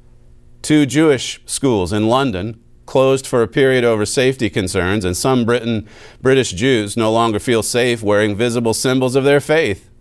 Two 0.64 0.88
Jewish 0.88 1.42
schools 1.46 1.94
in 1.94 2.08
London 2.08 2.62
closed 2.88 3.28
for 3.28 3.44
a 3.44 3.48
period 3.48 3.84
over 3.84 4.06
safety 4.06 4.50
concerns, 4.50 5.06
and 5.06 5.16
some 5.16 5.46
Britain, 5.46 5.88
British 6.20 6.52
Jews 6.54 6.98
no 6.98 7.12
longer 7.12 7.38
feel 7.38 7.62
safe 7.62 8.02
wearing 8.02 8.36
visible 8.36 8.74
symbols 8.74 9.16
of 9.16 9.24
their 9.24 9.40
faith. 9.40 9.92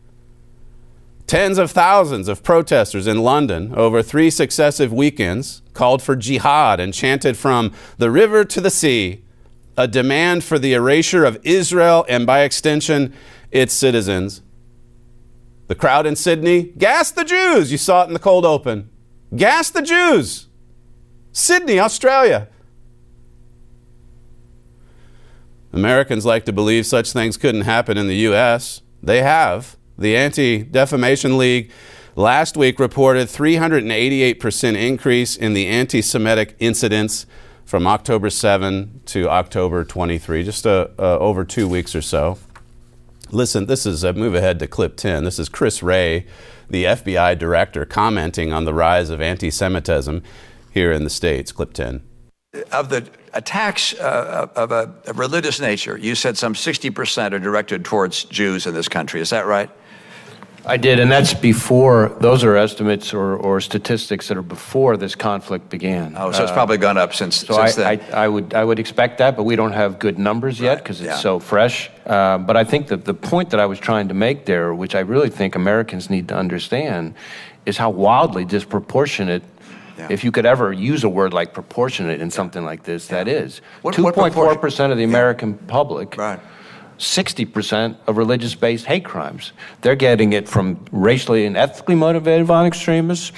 Tens 1.27 1.59
of 1.59 1.73
thousands 1.73 2.29
of 2.29 2.43
protesters 2.43 3.07
in 3.07 3.23
London 3.23 3.75
over 3.75 4.01
three 4.01 4.31
successive 4.31 4.93
weekends 4.93 5.61
called 5.75 6.01
for 6.01 6.17
jihad 6.17 6.81
and 6.81 6.95
chanted 6.95 7.37
from 7.37 7.73
the 7.99 8.11
river 8.11 8.45
to 8.45 8.61
the 8.61 8.71
sea, 8.71 9.25
a 9.77 9.89
demand 9.89 10.45
for 10.45 10.59
the 10.59 10.73
erasure 10.73 11.25
of 11.25 11.39
Israel 11.43 12.07
and, 12.09 12.25
by 12.27 12.43
extension, 12.43 13.13
its 13.51 13.75
citizens. 13.75 14.41
The 15.67 15.75
crowd 15.75 16.07
in 16.07 16.15
Sydney 16.15 16.63
gassed 16.79 17.17
the 17.17 17.25
Jews. 17.25 17.73
You 17.73 17.79
saw 17.79 18.05
it 18.05 18.07
in 18.07 18.13
the 18.13 18.21
cold 18.21 18.47
open. 18.47 18.89
Gas 19.35 19.71
the 19.71 19.83
Jews. 19.83 20.47
Sydney, 21.33 21.81
Australia. 21.81 22.49
Americans 25.77 26.25
like 26.25 26.47
to 26.47 26.55
believe 26.55 26.87
such 26.87 27.13
things 27.13 27.37
couldn't 27.37 27.61
happen 27.61 27.99
in 27.99 28.09
the 28.09 28.17
U.S. 28.31 28.81
They 29.03 29.21
have. 29.21 29.77
The 29.99 30.17
Anti 30.17 30.63
Defamation 30.63 31.37
League 31.37 31.71
last 32.15 32.57
week 32.57 32.81
reported 32.81 33.29
388% 33.29 34.75
increase 34.75 35.37
in 35.37 35.53
the 35.53 35.67
anti 35.67 36.01
Semitic 36.01 36.57
incidents 36.59 37.27
from 37.67 37.87
October 37.87 38.31
7 38.31 39.03
to 39.05 39.29
October 39.29 39.85
23, 39.85 40.45
just 40.45 40.67
uh, 40.67 40.89
uh, 40.99 41.19
over 41.19 41.45
two 41.45 41.69
weeks 41.69 41.95
or 41.95 42.01
so. 42.01 42.39
Listen, 43.31 43.67
this 43.67 43.85
is, 43.85 44.03
uh, 44.03 44.15
move 44.15 44.35
ahead 44.35 44.59
to 44.61 44.67
clip 44.67 44.97
10. 44.97 45.25
This 45.25 45.39
is 45.39 45.51
Chris 45.51 45.83
Wray, 45.83 46.25
the 46.71 46.85
FBI 46.85 47.39
director, 47.39 47.85
commenting 47.85 48.51
on 48.51 48.65
the 48.65 48.73
rise 48.73 49.11
of 49.11 49.21
anti 49.21 49.51
Semitism 49.51 50.23
here 50.71 50.91
in 50.91 51.05
the 51.05 51.11
States. 51.11 51.53
Clip 51.53 51.75
10. 51.75 52.03
Of 52.73 52.89
the 52.89 53.09
attacks 53.33 53.95
uh, 53.95 54.49
of 54.57 54.73
a, 54.73 54.93
a 55.07 55.13
religious 55.13 55.61
nature, 55.61 55.97
you 55.97 56.15
said 56.15 56.37
some 56.37 56.55
60% 56.55 57.33
are 57.33 57.39
directed 57.39 57.85
towards 57.85 58.25
Jews 58.25 58.67
in 58.67 58.75
this 58.75 58.89
country. 58.89 59.21
Is 59.21 59.31
that 59.31 59.47
right? 59.47 59.71
I 60.69 60.77
did, 60.77 60.99
and 60.99 61.09
that's 61.09 61.33
before, 61.33 62.17
those 62.21 62.43
are 62.43 62.57
estimates 62.57 63.15
or, 63.15 63.37
or 63.37 63.61
statistics 63.61 64.27
that 64.27 64.37
are 64.37 64.43
before 64.43 64.97
this 64.97 65.15
conflict 65.15 65.69
began. 65.71 66.15
Oh, 66.17 66.33
so 66.33 66.43
it's 66.43 66.51
probably 66.51 66.77
gone 66.77 66.99
up 66.99 67.15
since, 67.15 67.37
So 67.37 67.55
since 67.55 67.79
I, 67.79 67.97
then. 67.97 68.13
I, 68.13 68.25
I 68.25 68.29
would, 68.29 68.53
I 68.53 68.65
would 68.65 68.81
expect 68.81 69.19
that, 69.19 69.37
but 69.37 69.45
we 69.45 69.55
don't 69.55 69.75
have 69.75 70.01
good 70.01 70.19
numbers 70.19 70.59
yet 70.59 70.79
because 70.79 71.01
it's 71.01 71.07
yeah. 71.07 71.17
so 71.19 71.39
fresh. 71.39 71.89
Uh, 72.05 72.39
but 72.39 72.57
I 72.57 72.65
think 72.65 72.89
that 72.89 73.05
the 73.05 73.15
point 73.15 73.51
that 73.51 73.61
I 73.61 73.67
was 73.67 73.79
trying 73.79 74.09
to 74.09 74.15
make 74.15 74.47
there, 74.47 74.75
which 74.75 74.97
I 74.97 75.01
really 75.01 75.31
think 75.31 75.55
Americans 75.55 76.11
need 76.11 76.27
to 76.29 76.37
understand, 76.37 77.15
is 77.65 77.77
how 77.77 77.91
wildly 77.91 78.45
disproportionate, 78.45 79.45
if 80.11 80.25
you 80.25 80.31
could 80.33 80.47
ever 80.47 80.73
use 80.73 81.05
a 81.05 81.09
word 81.09 81.33
like 81.33 81.53
proportionate 81.53 82.21
in 82.21 82.31
something 82.31 82.65
like 82.65 82.83
this, 82.85 83.09
that 83.09 83.29
is. 83.29 83.61
What- 83.83 83.99
what 83.99 84.15
2.4% 84.15 84.91
of 84.93 84.99
the 84.99 85.05
American 85.05 85.55
public. 85.55 86.17
60% 86.99 87.97
of 88.07 88.17
religious 88.17 88.55
based 88.55 88.87
hate 88.87 89.05
crimes. 89.05 89.53
They're 89.83 89.97
getting 89.97 90.33
it 90.33 90.49
from 90.49 90.85
racially 90.93 91.45
and 91.47 91.57
ethnically 91.57 91.95
motivated 91.95 92.47
violent 92.47 92.75
extremists, 92.75 93.33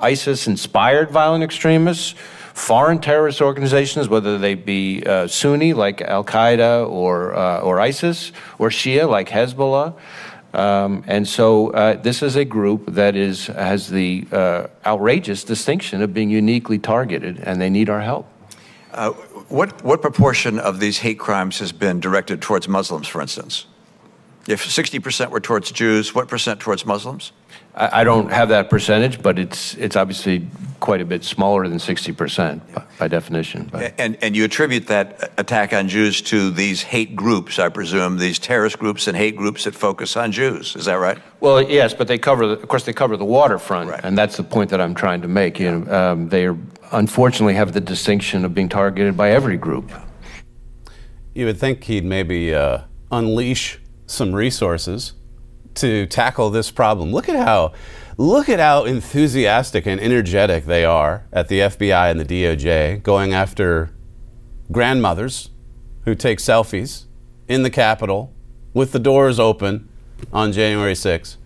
ISIS 0.00 0.46
inspired 0.46 1.10
violent 1.10 1.44
extremists, 1.44 2.14
foreign 2.54 2.98
terrorist 2.98 3.40
organizations, 3.40 4.08
whether 4.08 4.38
they 4.38 4.54
be 4.54 5.02
uh, 5.06 5.26
Sunni 5.28 5.72
like 5.72 6.00
Al 6.02 6.24
Qaeda 6.24 6.88
or, 6.88 7.34
uh, 7.34 7.60
or 7.60 7.78
ISIS, 7.80 8.32
or 8.58 8.70
Shia 8.70 9.08
like 9.08 9.28
Hezbollah. 9.28 9.94
Um, 10.52 11.04
and 11.06 11.28
so 11.28 11.70
uh, 11.70 11.94
this 12.00 12.22
is 12.22 12.36
a 12.36 12.44
group 12.44 12.86
that 12.86 13.14
is, 13.14 13.46
has 13.46 13.88
the 13.88 14.26
uh, 14.32 14.66
outrageous 14.84 15.44
distinction 15.44 16.02
of 16.02 16.12
being 16.12 16.30
uniquely 16.30 16.78
targeted, 16.78 17.38
and 17.40 17.60
they 17.60 17.70
need 17.70 17.88
our 17.88 18.00
help. 18.00 18.26
Uh, 18.92 19.10
what, 19.48 19.82
what 19.84 20.02
proportion 20.02 20.58
of 20.58 20.80
these 20.80 20.98
hate 20.98 21.18
crimes 21.18 21.58
has 21.60 21.70
been 21.70 22.00
directed 22.00 22.42
towards 22.42 22.66
Muslims, 22.66 23.06
for 23.06 23.20
instance? 23.20 23.66
If 24.48 24.64
60% 24.64 25.30
were 25.30 25.40
towards 25.40 25.70
Jews, 25.70 26.14
what 26.14 26.26
percent 26.26 26.58
towards 26.58 26.84
Muslims? 26.84 27.30
I, 27.74 28.00
I 28.00 28.04
don't 28.04 28.30
have 28.30 28.48
that 28.48 28.70
percentage, 28.70 29.22
but 29.22 29.38
it's, 29.38 29.74
it's 29.74 29.94
obviously 29.94 30.48
quite 30.80 31.00
a 31.00 31.04
bit 31.04 31.22
smaller 31.22 31.68
than 31.68 31.78
60% 31.78 32.74
by, 32.74 32.84
by 32.98 33.08
definition. 33.08 33.68
But. 33.70 33.94
And, 33.98 34.16
and 34.22 34.34
you 34.34 34.44
attribute 34.44 34.86
that 34.88 35.32
attack 35.38 35.72
on 35.72 35.88
Jews 35.88 36.20
to 36.22 36.50
these 36.50 36.82
hate 36.82 37.14
groups, 37.14 37.58
I 37.58 37.68
presume, 37.68 38.16
these 38.18 38.38
terrorist 38.38 38.78
groups 38.78 39.06
and 39.06 39.16
hate 39.16 39.36
groups 39.36 39.64
that 39.64 39.74
focus 39.74 40.16
on 40.16 40.32
Jews. 40.32 40.74
Is 40.74 40.86
that 40.86 40.94
right? 40.94 41.18
Well, 41.40 41.62
yes, 41.62 41.94
but 41.94 42.08
they 42.08 42.18
cover, 42.18 42.46
the, 42.46 42.54
of 42.54 42.68
course, 42.68 42.84
they 42.84 42.92
cover 42.92 43.16
the 43.16 43.24
waterfront, 43.24 43.90
and 44.02 44.16
that's 44.16 44.36
the 44.36 44.42
point 44.42 44.70
that 44.70 44.80
I'm 44.80 44.94
trying 44.94 45.22
to 45.22 45.28
make. 45.28 45.60
You 45.60 45.80
know, 45.80 45.92
um, 45.92 46.28
they 46.28 46.46
are, 46.46 46.56
unfortunately 46.92 47.54
have 47.54 47.72
the 47.72 47.80
distinction 47.80 48.44
of 48.44 48.54
being 48.54 48.68
targeted 48.68 49.16
by 49.16 49.30
every 49.30 49.56
group. 49.56 49.92
You 51.34 51.46
would 51.46 51.58
think 51.58 51.84
he'd 51.84 52.04
maybe 52.04 52.54
uh, 52.54 52.82
unleash 53.12 53.78
some 54.06 54.34
resources 54.34 55.14
to 55.76 56.06
tackle 56.06 56.50
this 56.50 56.70
problem. 56.70 57.12
Look 57.12 57.28
at 57.28 57.36
how 57.36 57.72
look 58.20 58.50
at 58.50 58.60
how 58.60 58.84
enthusiastic 58.84 59.86
and 59.86 59.98
energetic 59.98 60.66
they 60.66 60.84
are 60.84 61.24
at 61.32 61.48
the 61.48 61.60
FBI 61.60 62.10
and 62.10 62.20
the 62.20 62.24
DOJ 62.24 63.02
going 63.02 63.32
after 63.32 63.90
grandmothers 64.70 65.48
who 66.04 66.14
take 66.14 66.38
selfies 66.38 67.06
in 67.48 67.62
the 67.62 67.70
Capitol 67.70 68.34
with 68.74 68.92
the 68.92 68.98
doors 68.98 69.40
open 69.40 69.88
on 70.34 70.52
January 70.52 70.92
6th. 70.92 71.38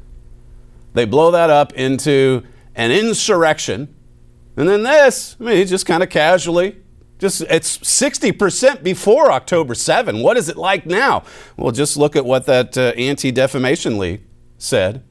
They 0.94 1.04
blow 1.04 1.30
that 1.30 1.48
up 1.48 1.72
into 1.74 2.42
an 2.74 2.90
insurrection. 2.90 3.94
And 4.56 4.68
then 4.68 4.82
this, 4.82 5.36
I 5.38 5.44
mean, 5.44 5.66
just 5.68 5.86
kind 5.86 6.02
of 6.02 6.10
casually 6.10 6.80
just 7.20 7.42
it's 7.42 7.78
60% 7.78 8.82
before 8.82 9.30
October 9.30 9.76
7. 9.76 10.20
What 10.20 10.36
is 10.36 10.48
it 10.48 10.56
like 10.56 10.86
now? 10.86 11.22
Well, 11.56 11.70
just 11.70 11.96
look 11.96 12.16
at 12.16 12.24
what 12.24 12.46
that 12.46 12.76
uh, 12.76 12.92
Anti-Defamation 12.96 13.96
League 13.96 14.22
said. 14.58 15.04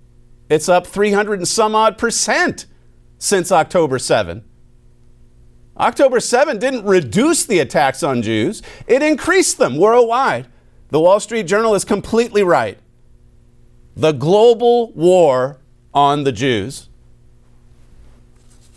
It's 0.54 0.70
up 0.70 0.86
300 0.86 1.40
and 1.40 1.48
some 1.48 1.74
odd 1.74 1.98
percent 1.98 2.68
since 3.18 3.52
October 3.52 3.98
7. 3.98 4.44
October 5.80 6.20
7 6.20 6.60
didn't 6.60 6.86
reduce 6.86 7.44
the 7.44 7.58
attacks 7.58 8.04
on 8.04 8.22
Jews, 8.22 8.62
it 8.86 9.02
increased 9.02 9.58
them 9.58 9.78
worldwide. 9.78 10.46
The 10.90 11.00
Wall 11.00 11.20
Street 11.20 11.48
Journal 11.48 11.74
is 11.74 11.84
completely 11.84 12.44
right. 12.44 12.78
The 13.96 14.12
global 14.12 14.92
war 14.92 15.60
on 15.92 16.24
the 16.24 16.32
Jews 16.32 16.88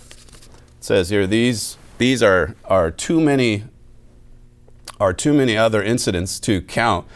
it 0.08 0.84
says 0.84 1.10
here 1.10 1.26
these 1.26 1.76
these 1.98 2.22
are, 2.22 2.54
are 2.64 2.90
too 2.90 3.20
many 3.20 3.64
are 4.98 5.12
too 5.12 5.34
many 5.34 5.58
other 5.58 5.82
incidents 5.82 6.40
to 6.40 6.62
count. 6.62 7.06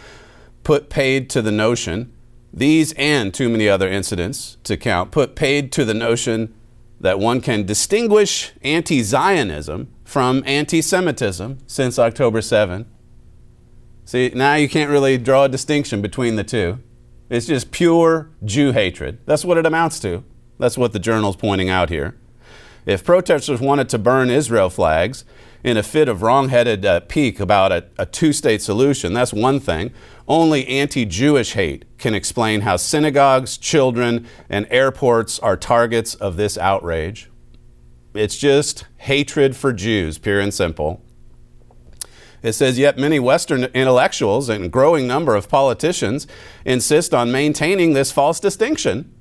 Put 0.65 0.91
paid 0.91 1.31
to 1.31 1.41
the 1.41 1.53
notion, 1.53 2.13
these 2.53 2.93
and 2.93 3.33
too 3.33 3.49
many 3.49 3.69
other 3.69 3.89
incidents 3.89 4.57
to 4.65 4.77
count, 4.77 5.11
put 5.11 5.35
paid 5.35 5.71
to 5.73 5.85
the 5.85 5.95
notion 5.95 6.55
that 7.01 7.19
one 7.19 7.41
can 7.41 7.65
distinguish 7.65 8.53
anti 8.63 9.03
Zionism 9.03 9.89
from 10.05 10.43
anti 10.47 10.83
Semitism 10.83 11.59
since 11.67 11.99
October 11.99 12.43
7. 12.43 12.87
See, 14.05 14.33
now 14.35 14.55
you 14.57 14.69
can't 14.69 14.91
really 14.91 15.17
draw 15.17 15.45
a 15.45 15.49
distinction 15.49 16.03
between 16.03 16.37
the 16.37 16.45
two. 16.45 16.81
It's 17.29 17.47
just 17.47 17.71
pure 17.71 18.29
Jew 18.45 18.73
hatred. 18.73 19.21
That's 19.25 19.45
what 19.45 19.57
it 19.57 19.65
amounts 19.65 20.01
to. 20.01 20.25
That's 20.59 20.77
what 20.77 20.93
the 20.93 20.99
journal's 20.99 21.37
pointing 21.37 21.71
out 21.71 21.89
here. 21.89 22.17
If 22.85 23.05
protesters 23.05 23.61
wanted 23.61 23.89
to 23.91 23.99
burn 23.99 24.31
Israel 24.31 24.69
flags 24.69 25.25
in 25.63 25.77
a 25.77 25.83
fit 25.83 26.09
of 26.09 26.23
wrong-headed 26.23 26.85
uh, 26.85 27.01
pique 27.01 27.39
about 27.39 27.71
a, 27.71 27.85
a 27.99 28.07
two-state 28.07 28.63
solution, 28.63 29.13
that's 29.13 29.33
one 29.33 29.61
thing. 29.61 29.93
Only 30.31 30.65
anti-Jewish 30.69 31.55
hate 31.55 31.87
can 31.99 32.15
explain 32.15 32.61
how 32.61 32.77
synagogues, 32.77 33.59
children, 33.59 34.29
and 34.49 34.65
airports 34.71 35.41
are 35.41 35.57
targets 35.57 36.15
of 36.15 36.37
this 36.37 36.57
outrage. 36.57 37.29
It's 38.15 38.39
just 38.39 38.87
hatred 38.99 39.57
for 39.57 39.73
Jews, 39.73 40.19
pure 40.19 40.39
and 40.39 40.55
simple. 40.55 41.03
It 42.45 42.53
says, 42.53 42.79
yet 42.79 42.97
many 42.97 43.19
Western 43.19 43.65
intellectuals 43.65 44.49
and 44.49 44.71
growing 44.71 45.09
number 45.09 45.35
of 45.35 45.49
politicians 45.49 46.29
insist 46.65 47.13
on 47.13 47.33
maintaining 47.33 47.95
this 47.95 48.13
false 48.13 48.39
distinction. 48.39 49.13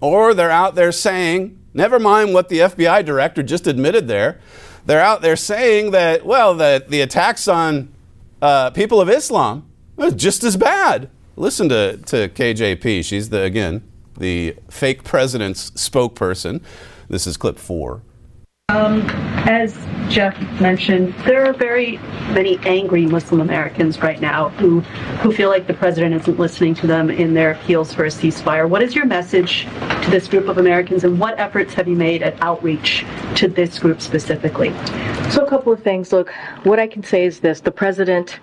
Or 0.00 0.34
they're 0.34 0.50
out 0.50 0.74
there 0.74 0.90
saying, 0.90 1.56
never 1.72 2.00
mind 2.00 2.34
what 2.34 2.48
the 2.48 2.58
FBI 2.58 3.04
director 3.04 3.44
just 3.44 3.68
admitted 3.68 4.08
there, 4.08 4.40
they're 4.84 5.04
out 5.04 5.22
there 5.22 5.36
saying 5.36 5.92
that, 5.92 6.26
well, 6.26 6.56
that 6.56 6.88
the 6.88 7.00
attacks 7.00 7.46
on 7.46 7.94
uh, 8.42 8.70
people 8.70 9.00
of 9.00 9.08
Islam 9.08 9.69
are 10.00 10.10
just 10.10 10.44
as 10.44 10.56
bad. 10.56 11.10
Listen 11.36 11.68
to, 11.68 11.96
to 11.98 12.28
KJP. 12.28 13.04
She's 13.04 13.30
the, 13.30 13.42
again, 13.42 13.82
the 14.18 14.56
fake 14.68 15.04
president's 15.04 15.70
spokesperson. 15.72 16.62
This 17.08 17.26
is 17.26 17.36
clip 17.36 17.58
four. 17.58 18.02
Um, 18.70 19.02
as 19.48 19.74
Jeff 20.08 20.38
mentioned, 20.60 21.12
there 21.24 21.44
are 21.44 21.52
very 21.52 21.96
many 22.32 22.56
angry 22.58 23.04
Muslim 23.04 23.40
Americans 23.40 24.00
right 24.00 24.20
now 24.20 24.50
who 24.50 24.80
who 25.22 25.32
feel 25.32 25.48
like 25.48 25.66
the 25.66 25.74
president 25.74 26.14
isn't 26.14 26.38
listening 26.38 26.74
to 26.74 26.86
them 26.86 27.10
in 27.10 27.34
their 27.34 27.52
appeals 27.52 27.92
for 27.92 28.04
a 28.04 28.08
ceasefire. 28.08 28.68
What 28.68 28.80
is 28.80 28.94
your 28.94 29.06
message 29.06 29.64
to 30.04 30.10
this 30.10 30.28
group 30.28 30.46
of 30.46 30.58
Americans, 30.58 31.02
and 31.02 31.18
what 31.18 31.36
efforts 31.40 31.74
have 31.74 31.88
you 31.88 31.96
made 31.96 32.22
at 32.22 32.40
outreach 32.42 33.04
to 33.36 33.48
this 33.48 33.80
group 33.80 34.00
specifically? 34.00 34.70
So, 35.30 35.44
a 35.44 35.48
couple 35.48 35.72
of 35.72 35.82
things. 35.82 36.12
Look, 36.12 36.30
what 36.62 36.78
I 36.78 36.86
can 36.86 37.02
say 37.02 37.24
is 37.24 37.40
this: 37.40 37.60
the 37.60 37.72
president 37.72 38.38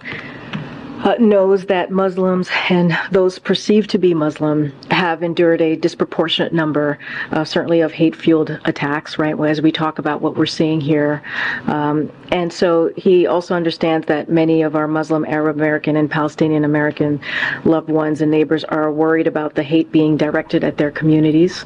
uh, 1.03 1.15
knows 1.19 1.65
that 1.65 1.91
Muslims 1.91 2.49
and 2.69 2.97
those 3.11 3.39
perceived 3.39 3.89
to 3.91 3.97
be 3.97 4.13
Muslim 4.13 4.71
have 4.89 5.23
endured 5.23 5.61
a 5.61 5.75
disproportionate 5.75 6.53
number, 6.53 6.97
uh, 7.31 7.43
certainly 7.43 7.81
of 7.81 7.91
hate-fueled 7.91 8.59
attacks. 8.65 9.17
Right, 9.17 9.39
as 9.39 9.61
we 9.61 9.71
talk 9.71 9.99
about 9.99 10.21
what 10.21 10.35
we're 10.35 10.45
seeing 10.45 10.81
here, 10.81 11.21
um, 11.67 12.11
and 12.31 12.51
so 12.51 12.91
he 12.97 13.27
also 13.27 13.55
understands 13.55 14.07
that 14.07 14.29
many 14.29 14.61
of 14.61 14.75
our 14.75 14.87
Muslim, 14.87 15.25
Arab 15.25 15.57
American, 15.57 15.95
and 15.95 16.09
Palestinian 16.09 16.63
American 16.63 17.19
loved 17.63 17.89
ones 17.89 18.21
and 18.21 18.31
neighbors 18.31 18.63
are 18.65 18.91
worried 18.91 19.27
about 19.27 19.55
the 19.55 19.63
hate 19.63 19.91
being 19.91 20.17
directed 20.17 20.63
at 20.63 20.77
their 20.77 20.91
communities. 20.91 21.65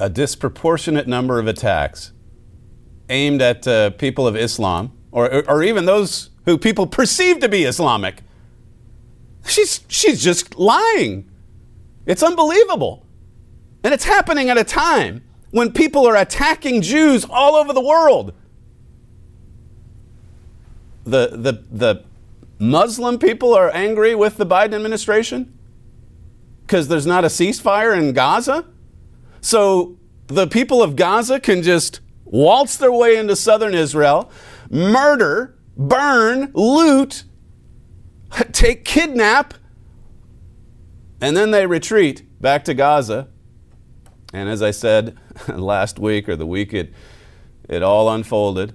A 0.00 0.10
disproportionate 0.10 1.06
number 1.06 1.38
of 1.38 1.46
attacks 1.46 2.12
aimed 3.08 3.42
at 3.42 3.66
uh, 3.68 3.90
people 3.90 4.26
of 4.26 4.36
Islam, 4.36 4.92
or, 5.12 5.48
or 5.48 5.62
even 5.62 5.84
those 5.84 6.30
who 6.46 6.58
people 6.58 6.86
perceive 6.86 7.40
to 7.40 7.48
be 7.48 7.64
Islamic. 7.64 8.22
She's, 9.46 9.84
she's 9.88 10.22
just 10.22 10.56
lying. 10.56 11.30
It's 12.06 12.22
unbelievable. 12.22 13.06
And 13.82 13.92
it's 13.92 14.04
happening 14.04 14.48
at 14.50 14.58
a 14.58 14.64
time 14.64 15.22
when 15.50 15.72
people 15.72 16.06
are 16.06 16.16
attacking 16.16 16.82
Jews 16.82 17.24
all 17.28 17.54
over 17.54 17.72
the 17.72 17.80
world. 17.80 18.32
the, 21.04 21.28
the, 21.36 21.64
the 21.70 22.04
Muslim 22.58 23.18
people 23.18 23.54
are 23.54 23.70
angry 23.74 24.14
with 24.14 24.36
the 24.36 24.46
Biden 24.46 24.74
administration? 24.74 25.56
Because 26.62 26.88
there's 26.88 27.06
not 27.06 27.24
a 27.24 27.28
ceasefire 27.28 27.96
in 27.96 28.12
Gaza? 28.12 28.64
So 29.40 29.98
the 30.28 30.46
people 30.46 30.82
of 30.82 30.96
Gaza 30.96 31.38
can 31.38 31.62
just 31.62 32.00
waltz 32.24 32.76
their 32.76 32.92
way 32.92 33.16
into 33.16 33.36
southern 33.36 33.74
Israel, 33.74 34.30
murder, 34.70 35.54
burn, 35.76 36.50
loot, 36.54 37.24
take 38.52 38.84
kidnap, 38.84 39.54
and 41.20 41.36
then 41.36 41.50
they 41.50 41.66
retreat 41.66 42.40
back 42.40 42.64
to 42.64 42.74
Gaza. 42.74 43.28
And 44.32 44.48
as 44.48 44.62
I 44.62 44.72
said 44.72 45.16
last 45.48 45.98
week 45.98 46.28
or 46.28 46.36
the 46.36 46.46
week 46.46 46.74
it, 46.74 46.92
it 47.68 47.82
all 47.82 48.10
unfolded, 48.10 48.74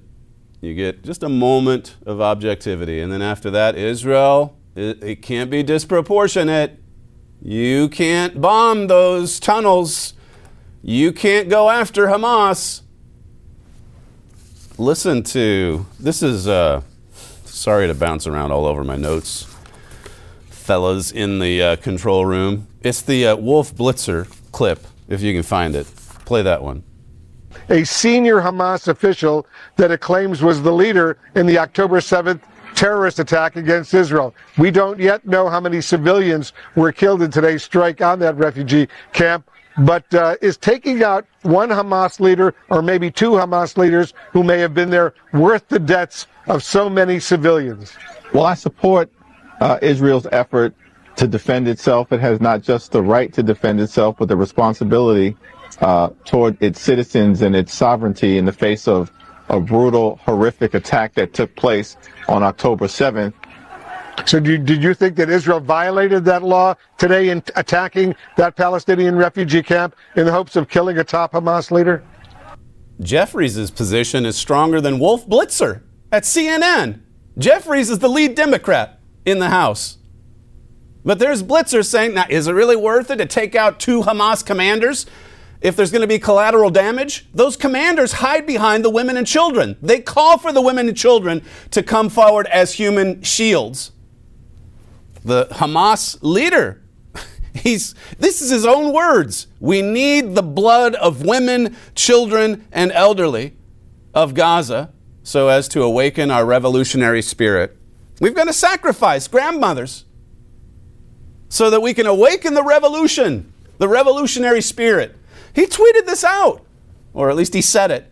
you 0.61 0.73
get 0.73 1.03
just 1.03 1.23
a 1.23 1.29
moment 1.29 1.95
of 2.05 2.21
objectivity. 2.21 2.99
And 2.99 3.11
then 3.11 3.21
after 3.21 3.51
that, 3.51 3.75
Israel, 3.75 4.57
it, 4.75 5.03
it 5.03 5.21
can't 5.21 5.49
be 5.49 5.63
disproportionate. 5.63 6.81
You 7.41 7.87
can't 7.89 8.41
bomb 8.41 8.87
those 8.87 9.39
tunnels. 9.39 10.13
You 10.81 11.11
can't 11.11 11.49
go 11.49 11.69
after 11.69 12.07
Hamas. 12.07 12.81
Listen 14.77 15.23
to 15.23 15.85
this 15.99 16.23
is 16.23 16.47
uh, 16.47 16.81
sorry 17.45 17.87
to 17.87 17.93
bounce 17.93 18.27
around 18.27 18.51
all 18.51 18.65
over 18.65 18.83
my 18.83 18.95
notes, 18.95 19.48
fellas 20.69 21.11
in 21.11 21.39
the 21.39 21.59
uh, 21.63 21.75
control 21.77 22.27
room. 22.27 22.67
It's 22.83 23.01
the 23.01 23.25
uh, 23.25 23.35
Wolf 23.37 23.73
Blitzer 23.73 24.27
clip, 24.51 24.85
if 25.07 25.19
you 25.19 25.33
can 25.33 25.41
find 25.41 25.75
it. 25.75 25.87
Play 26.25 26.43
that 26.43 26.61
one. 26.61 26.83
A 27.69 27.83
senior 27.83 28.35
Hamas 28.35 28.87
official 28.87 29.47
that 29.77 29.89
it 29.89 29.99
claims 29.99 30.43
was 30.43 30.61
the 30.61 30.71
leader 30.71 31.17
in 31.33 31.47
the 31.47 31.57
October 31.57 31.99
7th 31.99 32.41
terrorist 32.75 33.17
attack 33.17 33.55
against 33.55 33.95
Israel. 33.95 34.35
We 34.59 34.69
don't 34.69 34.99
yet 34.99 35.25
know 35.25 35.49
how 35.49 35.59
many 35.59 35.81
civilians 35.81 36.53
were 36.75 36.91
killed 36.91 37.23
in 37.23 37.31
today's 37.31 37.63
strike 37.63 38.01
on 38.01 38.19
that 38.19 38.37
refugee 38.37 38.89
camp, 39.11 39.49
but 39.79 40.13
uh, 40.13 40.35
is 40.39 40.55
taking 40.55 41.01
out 41.01 41.25
one 41.41 41.69
Hamas 41.69 42.19
leader 42.19 42.53
or 42.69 42.83
maybe 42.83 43.09
two 43.09 43.31
Hamas 43.31 43.75
leaders 43.75 44.13
who 44.33 44.43
may 44.43 44.59
have 44.59 44.75
been 44.75 44.91
there 44.91 45.15
worth 45.33 45.67
the 45.67 45.79
deaths 45.79 46.27
of 46.45 46.63
so 46.63 46.91
many 46.91 47.19
civilians? 47.19 47.91
Well, 48.35 48.45
I 48.45 48.53
support 48.53 49.11
uh, 49.59 49.79
Israel's 49.81 50.27
effort 50.31 50.73
to 51.15 51.27
defend 51.27 51.67
itself. 51.67 52.11
It 52.11 52.21
has 52.21 52.39
not 52.39 52.61
just 52.61 52.91
the 52.91 53.01
right 53.01 53.31
to 53.33 53.43
defend 53.43 53.79
itself, 53.81 54.15
but 54.17 54.27
the 54.27 54.37
responsibility 54.37 55.35
uh, 55.81 56.09
toward 56.25 56.61
its 56.61 56.79
citizens 56.79 57.41
and 57.41 57.55
its 57.55 57.73
sovereignty 57.73 58.37
in 58.37 58.45
the 58.45 58.53
face 58.53 58.87
of 58.87 59.11
a 59.49 59.59
brutal, 59.59 60.17
horrific 60.17 60.73
attack 60.73 61.15
that 61.15 61.33
took 61.33 61.53
place 61.55 61.97
on 62.27 62.43
October 62.43 62.85
7th. 62.85 63.33
So, 64.25 64.39
did, 64.39 64.65
did 64.65 64.83
you 64.83 64.93
think 64.93 65.15
that 65.15 65.29
Israel 65.29 65.59
violated 65.59 66.25
that 66.25 66.43
law 66.43 66.75
today 66.97 67.29
in 67.29 67.41
attacking 67.55 68.15
that 68.35 68.55
Palestinian 68.55 69.15
refugee 69.15 69.63
camp 69.63 69.95
in 70.15 70.25
the 70.25 70.31
hopes 70.31 70.55
of 70.55 70.67
killing 70.67 70.97
a 70.97 71.03
top 71.03 71.31
Hamas 71.33 71.71
leader? 71.71 72.03
Jeffries' 73.01 73.71
position 73.71 74.25
is 74.25 74.35
stronger 74.35 74.81
than 74.81 74.99
Wolf 74.99 75.27
Blitzer 75.27 75.83
at 76.11 76.23
CNN. 76.23 76.99
Jeffries 77.37 77.89
is 77.89 77.99
the 77.99 78.09
lead 78.09 78.35
Democrat 78.35 78.98
in 79.25 79.39
the 79.39 79.49
House. 79.49 79.97
But 81.05 81.19
there's 81.19 81.43
Blitzer 81.43 81.85
saying, 81.85 82.13
now, 82.13 82.25
is 82.29 82.47
it 82.47 82.53
really 82.53 82.75
worth 82.75 83.09
it 83.09 83.17
to 83.17 83.25
take 83.25 83.55
out 83.55 83.79
two 83.79 84.01
Hamas 84.01 84.45
commanders 84.45 85.05
if 85.61 85.75
there's 85.75 85.91
going 85.91 86.01
to 86.01 86.07
be 86.07 86.19
collateral 86.19 86.69
damage, 86.69 87.27
those 87.33 87.57
commanders 87.57 88.13
hide 88.13 88.45
behind 88.45 88.85
the 88.85 88.89
women 88.89 89.17
and 89.17 89.27
children. 89.27 89.75
They 89.81 89.99
call 89.99 90.37
for 90.37 90.53
the 90.53 90.61
women 90.61 90.87
and 90.87 90.95
children 90.95 91.43
to 91.71 91.83
come 91.83 92.09
forward 92.09 92.47
as 92.47 92.73
human 92.73 93.21
shields. 93.23 93.91
The 95.23 95.47
Hamas 95.51 96.17
leader, 96.21 96.81
he's 97.53 97.93
this 98.17 98.41
is 98.41 98.49
his 98.49 98.65
own 98.65 98.93
words. 98.93 99.47
We 99.59 99.81
need 99.81 100.33
the 100.33 100.43
blood 100.43 100.95
of 100.95 101.25
women, 101.25 101.75
children, 101.93 102.65
and 102.71 102.93
elderly 102.93 103.57
of 104.13 104.33
Gaza 104.33 104.93
so 105.23 105.49
as 105.49 105.67
to 105.69 105.83
awaken 105.83 106.31
our 106.31 106.45
revolutionary 106.45 107.21
spirit. 107.21 107.75
We've 108.20 108.34
got 108.34 108.44
to 108.44 108.52
sacrifice 108.52 109.26
grandmothers 109.28 110.04
so 111.48 111.70
that 111.70 111.80
we 111.80 111.94
can 111.94 112.06
awaken 112.06 112.54
the 112.54 112.62
revolution, 112.62 113.52
the 113.78 113.88
revolutionary 113.88 114.60
spirit. 114.60 115.16
He 115.52 115.66
tweeted 115.66 116.06
this 116.06 116.24
out, 116.24 116.64
or 117.12 117.30
at 117.30 117.36
least 117.36 117.54
he 117.54 117.62
said 117.62 117.90
it. 117.90 118.10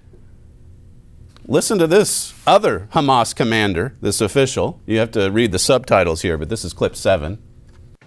Listen 1.46 1.78
to 1.78 1.86
this 1.86 2.34
other 2.46 2.88
Hamas 2.92 3.34
commander, 3.34 3.94
this 4.00 4.20
official. 4.20 4.80
You 4.86 4.98
have 4.98 5.10
to 5.12 5.30
read 5.30 5.50
the 5.52 5.58
subtitles 5.58 6.22
here, 6.22 6.38
but 6.38 6.48
this 6.48 6.64
is 6.64 6.72
clip 6.72 6.94
seven. 6.96 7.38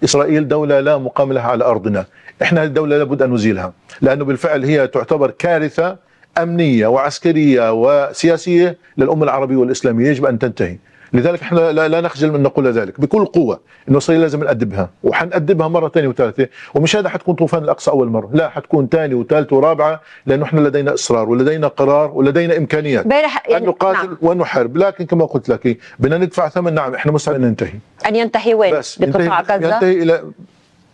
إسرائيل 0.03 0.47
دولة 0.47 0.79
لا 0.79 0.97
مقام 0.97 1.33
لها 1.33 1.41
على 1.43 1.63
أرضنا 1.63 2.05
إحنا 2.41 2.63
الدولة 2.63 2.97
لابد 2.97 3.21
أن 3.21 3.33
نزيلها 3.33 3.73
لأنه 4.01 4.25
بالفعل 4.25 4.65
هي 4.65 4.87
تعتبر 4.87 5.31
كارثة 5.31 5.97
أمنية 6.37 6.87
وعسكرية 6.87 7.73
وسياسية 7.73 8.77
للأمة 8.97 9.23
العربية 9.23 9.55
والإسلامية 9.55 10.09
يجب 10.09 10.25
أن 10.25 10.39
تنتهي 10.39 10.77
لذلك 11.12 11.42
إحنا 11.42 11.72
لا, 11.72 12.00
نخجل 12.00 12.32
من 12.32 12.42
نقول 12.42 12.68
ذلك 12.68 13.00
بكل 13.00 13.24
قوة 13.24 13.60
إنه 13.88 13.98
اسرائيل 13.98 14.22
لازم 14.22 14.44
نأدبها 14.44 14.90
وحنأدبها 15.04 15.68
مرة 15.68 15.88
ثانية 15.88 16.08
وثالثة 16.08 16.48
ومش 16.74 16.96
هذا 16.96 17.08
حتكون 17.08 17.34
طوفان 17.34 17.64
الأقصى 17.64 17.90
أول 17.90 18.08
مرة 18.08 18.30
لا 18.32 18.48
حتكون 18.48 18.88
ثانية 18.88 19.14
وثالثة 19.14 19.56
ورابعة 19.56 20.00
لأنه 20.26 20.44
إحنا 20.44 20.60
لدينا 20.60 20.94
إصرار 20.94 21.28
ولدينا 21.28 21.68
قرار 21.68 22.10
ولدينا 22.10 22.56
إمكانيات 22.56 23.06
ان 23.50 23.64
نقاتل 23.64 24.06
نعم. 24.06 24.16
ونحارب 24.22 24.76
لكن 24.76 25.06
كما 25.06 25.24
قلت 25.24 25.48
لك 25.48 25.78
بدنا 25.98 26.18
ندفع 26.18 26.48
ثمن 26.48 26.74
نعم 26.74 26.94
إحنا 26.94 27.12
مستعدين 27.12 27.40
ننتهي 27.40 27.72
أن 28.08 28.16
ينتهي 28.16 28.54
وين؟ 28.54 28.74
بس 28.74 28.98
بقطاع 28.98 29.40
غزة؟ 29.40 29.74
ينتهي 29.74 30.02
إلى 30.02 30.22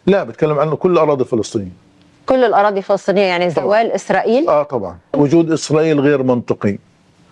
لا 0.06 0.24
بتكلم 0.24 0.58
عن 0.58 0.74
كل 0.74 0.92
الأراضي 0.92 1.22
الفلسطينية 1.22 1.86
كل 2.26 2.44
الأراضي 2.44 2.78
الفلسطينية 2.78 3.22
يعني 3.22 3.50
زوال 3.50 3.84
طبعا. 3.86 3.94
إسرائيل؟ 3.94 4.48
آه 4.48 4.62
طبعا 4.62 4.96
وجود 5.14 5.52
إسرائيل 5.52 6.00
غير 6.00 6.22
منطقي 6.22 6.78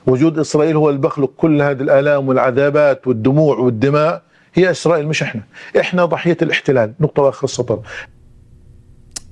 وجود 0.07 0.39
إسرائيل 0.39 0.75
هو 0.75 0.89
اللي 0.89 1.01
بخلق 1.01 1.31
كل 1.37 1.61
هذه 1.61 1.81
الآلام 1.81 2.27
والعذابات 2.27 3.07
والدموع 3.07 3.57
والدماء 3.57 4.23
هي 4.53 4.71
إسرائيل 4.71 5.07
مش 5.07 5.23
إحنا 5.23 5.41
إحنا 5.79 6.05
ضحية 6.05 6.37
الاحتلال 6.41 6.93
نقطة 6.99 7.21
وآخر 7.23 7.43
السطر 7.43 7.81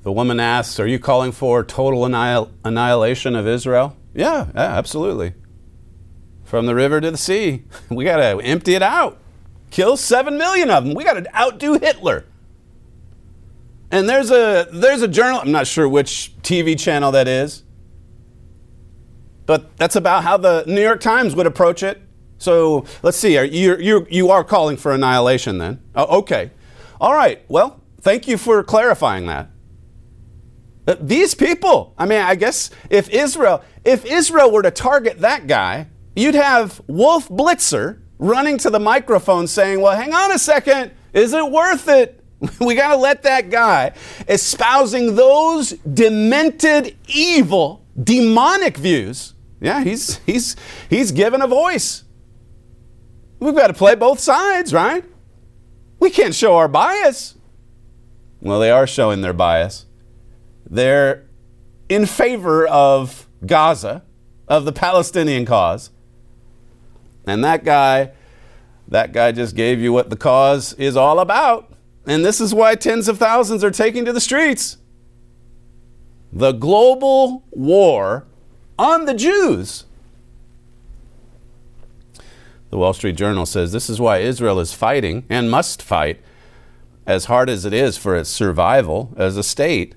The 0.04 0.12
woman 0.12 0.40
asks, 0.40 0.80
Are 0.80 0.88
you 0.88 1.00
calling 1.00 1.32
for 1.34 1.64
total 1.64 2.06
annihil- 2.06 2.50
annihilation 2.64 3.36
of 3.36 3.46
Israel? 3.48 3.98
Yeah, 4.16 4.46
yeah, 4.56 4.78
absolutely. 4.78 5.34
From 6.46 6.66
the 6.66 6.74
river 6.76 7.02
to 7.02 7.12
the 7.12 7.18
sea. 7.18 7.64
We 7.90 8.06
got 8.06 8.18
to 8.18 8.40
empty 8.42 8.76
it 8.76 8.82
out. 8.84 9.18
Kill 9.70 9.98
7 9.98 10.38
million 10.38 10.70
of 10.72 10.86
them. 10.86 10.94
We 10.94 11.04
got 11.04 11.16
to 11.22 11.26
outdo 11.38 11.74
Hitler. 11.74 12.24
And 13.92 14.08
there's 14.10 14.32
a 14.32 14.68
there's 14.72 15.02
a 15.02 15.08
journal, 15.08 15.40
I'm 15.42 15.52
not 15.52 15.68
sure 15.68 15.88
which 15.90 16.34
TV 16.42 16.78
channel 16.80 17.12
that 17.12 17.28
is, 17.28 17.64
but 19.53 19.77
that's 19.77 19.97
about 19.97 20.23
how 20.23 20.39
the 20.39 20.65
New 20.67 20.81
York 20.81 21.03
Times 21.03 21.37
would 21.37 21.45
approach 21.45 21.83
it. 21.83 22.01
So 22.39 22.87
let's 23.03 23.19
see. 23.19 23.37
Are 23.37 23.45
you 23.45 24.07
you 24.09 24.31
are 24.31 24.45
calling 24.45 24.79
for 24.79 24.93
annihilation 24.93 25.59
then? 25.59 25.83
Oh, 25.95 26.21
okay. 26.21 26.53
All 26.99 27.13
right. 27.13 27.45
Well, 27.49 27.83
thank 28.01 28.27
you 28.27 28.39
for 28.39 28.63
clarifying 28.63 29.27
that. 29.27 29.51
Uh, 30.89 30.97
these 30.99 31.35
people. 31.35 31.93
I 31.99 32.07
mean, 32.07 32.23
I 32.23 32.35
guess 32.35 32.71
if 32.89 33.11
Israel 33.11 33.63
if 33.85 34.07
Israel 34.07 34.51
were 34.51 34.63
to 34.63 34.71
target 34.71 35.19
that 35.19 35.47
guy, 35.47 35.89
you'd 36.17 36.35
have 36.35 36.81
Wolf 36.87 37.29
Blitzer 37.29 38.01
running 38.19 38.57
to 38.57 38.71
the 38.71 38.81
microphone 38.81 39.47
saying, 39.47 39.83
"Well, 39.83 39.95
hang 39.95 40.15
on 40.15 40.33
a 40.33 40.39
second. 40.39 40.93
Is 41.13 41.35
it 41.35 41.53
worth 41.53 41.89
it?" 41.89 42.25
we 42.59 42.75
got 42.75 42.93
to 42.93 42.97
let 42.97 43.23
that 43.25 43.51
guy 43.51 43.93
espousing 44.29 45.15
those 45.15 45.73
demented, 45.73 46.97
evil, 47.07 47.85
demonic 48.03 48.79
views 48.79 49.35
yeah, 49.63 49.85
he's 49.85 50.17
he's 50.27 50.57
he's 50.91 51.13
given 51.13 51.41
a 51.41 51.47
voice. 51.47 52.03
We've 53.39 53.55
got 53.55 53.69
to 53.69 53.75
play 53.75 53.95
both 53.95 54.19
sides, 54.19 54.75
right? 54.75 55.05
We 56.01 56.11
can't 56.11 56.35
show 56.35 56.57
our 56.57 56.67
bias. 56.67 57.37
Well, 58.41 58.59
they 58.59 58.73
are 58.73 58.89
showing 58.89 59.21
their 59.21 59.33
bias. 59.33 59.87
They're 60.69 61.29
in 61.89 62.07
favor 62.07 62.67
of 62.67 63.29
Gaza, 63.47 64.03
of 64.49 64.65
the 64.65 64.73
Palestinian 64.73 65.47
cause. 65.47 65.91
And 67.25 67.45
that 67.45 67.65
guy, 67.65 68.11
that 68.89 69.13
guy 69.13 69.31
just 69.31 69.55
gave 69.55 69.81
you 69.81 69.93
what 69.93 70.11
the 70.11 70.17
cause 70.17 70.73
is 70.75 70.97
all 70.97 71.21
about. 71.21 71.73
And 72.05 72.25
this 72.25 72.41
is 72.41 72.53
why 72.53 72.75
tens 72.75 73.07
of 73.07 73.19
thousands 73.19 73.63
are 73.63 73.71
taking 73.71 74.05
to 74.07 74.13
the 74.13 74.21
streets. 74.21 74.79
The 76.33 76.51
global 76.51 77.45
war 77.53 78.27
on 78.79 79.05
the 79.05 79.15
Jews. 79.15 79.85
The 82.71 82.79
Wall 82.79 82.95
Street 82.95 83.17
Journal 83.17 83.45
says 83.45 83.73
this 83.73 83.91
is 83.91 84.01
why 84.01 84.19
Israel 84.19 84.59
is 84.59 84.73
fighting 84.73 85.25
and 85.29 85.51
must 85.51 85.83
fight 85.83 86.21
as 87.07 87.27
hard 87.27 87.51
as 87.51 87.65
it 87.65 87.73
is 87.73 87.99
for 87.99 88.17
its 88.17 88.31
survival 88.31 89.13
as 89.17 89.37
a 89.37 89.43
state, 89.43 89.95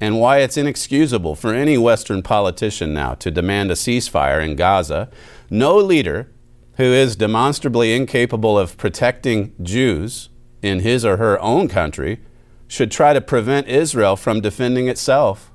and 0.00 0.20
why 0.20 0.38
it's 0.38 0.56
inexcusable 0.56 1.34
for 1.34 1.54
any 1.54 1.78
Western 1.78 2.22
politician 2.22 2.92
now 2.92 3.14
to 3.14 3.30
demand 3.30 3.70
a 3.70 3.74
ceasefire 3.74 4.44
in 4.44 4.56
Gaza. 4.56 5.08
No 5.50 5.76
leader 5.76 6.30
who 6.76 6.84
is 6.84 7.16
demonstrably 7.16 7.94
incapable 7.94 8.58
of 8.58 8.76
protecting 8.76 9.54
Jews 9.62 10.28
in 10.62 10.80
his 10.80 11.04
or 11.04 11.16
her 11.16 11.40
own 11.40 11.68
country 11.68 12.20
should 12.66 12.90
try 12.90 13.12
to 13.12 13.20
prevent 13.20 13.66
Israel 13.68 14.16
from 14.16 14.40
defending 14.40 14.88
itself. 14.88 15.47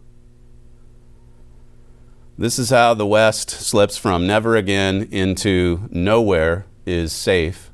This 2.44 2.60
is 2.60 2.72
how 2.72 2.94
the 2.94 3.08
West 3.08 3.50
slips 3.52 3.96
from 3.96 4.28
never 4.28 4.58
again 4.58 5.08
into 5.12 5.88
nowhere 5.90 6.66
is 6.86 7.14
safe. 7.14 7.72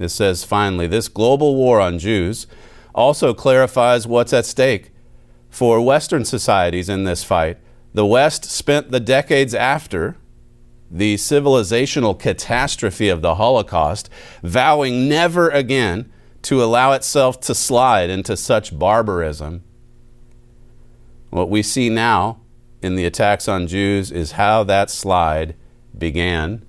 It 0.00 0.08
says 0.08 0.42
finally, 0.42 0.88
this 0.88 1.06
global 1.06 1.54
war 1.54 1.80
on 1.80 2.00
Jews 2.00 2.48
also 2.96 3.32
clarifies 3.32 4.08
what's 4.08 4.32
at 4.32 4.44
stake 4.44 4.90
for 5.50 5.80
Western 5.80 6.24
societies 6.24 6.88
in 6.88 7.04
this 7.04 7.22
fight. 7.22 7.58
The 7.94 8.04
West 8.04 8.46
spent 8.46 8.90
the 8.90 8.98
decades 8.98 9.54
after 9.54 10.16
the 10.90 11.14
civilizational 11.14 12.18
catastrophe 12.18 13.08
of 13.08 13.22
the 13.22 13.36
Holocaust, 13.36 14.10
vowing 14.42 15.08
never 15.08 15.48
again 15.48 16.12
to 16.42 16.60
allow 16.60 16.90
itself 16.90 17.38
to 17.42 17.54
slide 17.54 18.10
into 18.10 18.36
such 18.36 18.76
barbarism. 18.76 19.62
What 21.30 21.48
we 21.48 21.62
see 21.62 21.88
now 21.88 22.41
in 22.82 22.96
the 22.96 23.04
attacks 23.04 23.48
on 23.48 23.66
Jews 23.66 24.10
is 24.10 24.32
how 24.32 24.64
that 24.64 24.90
slide 24.90 25.54
began. 25.96 26.66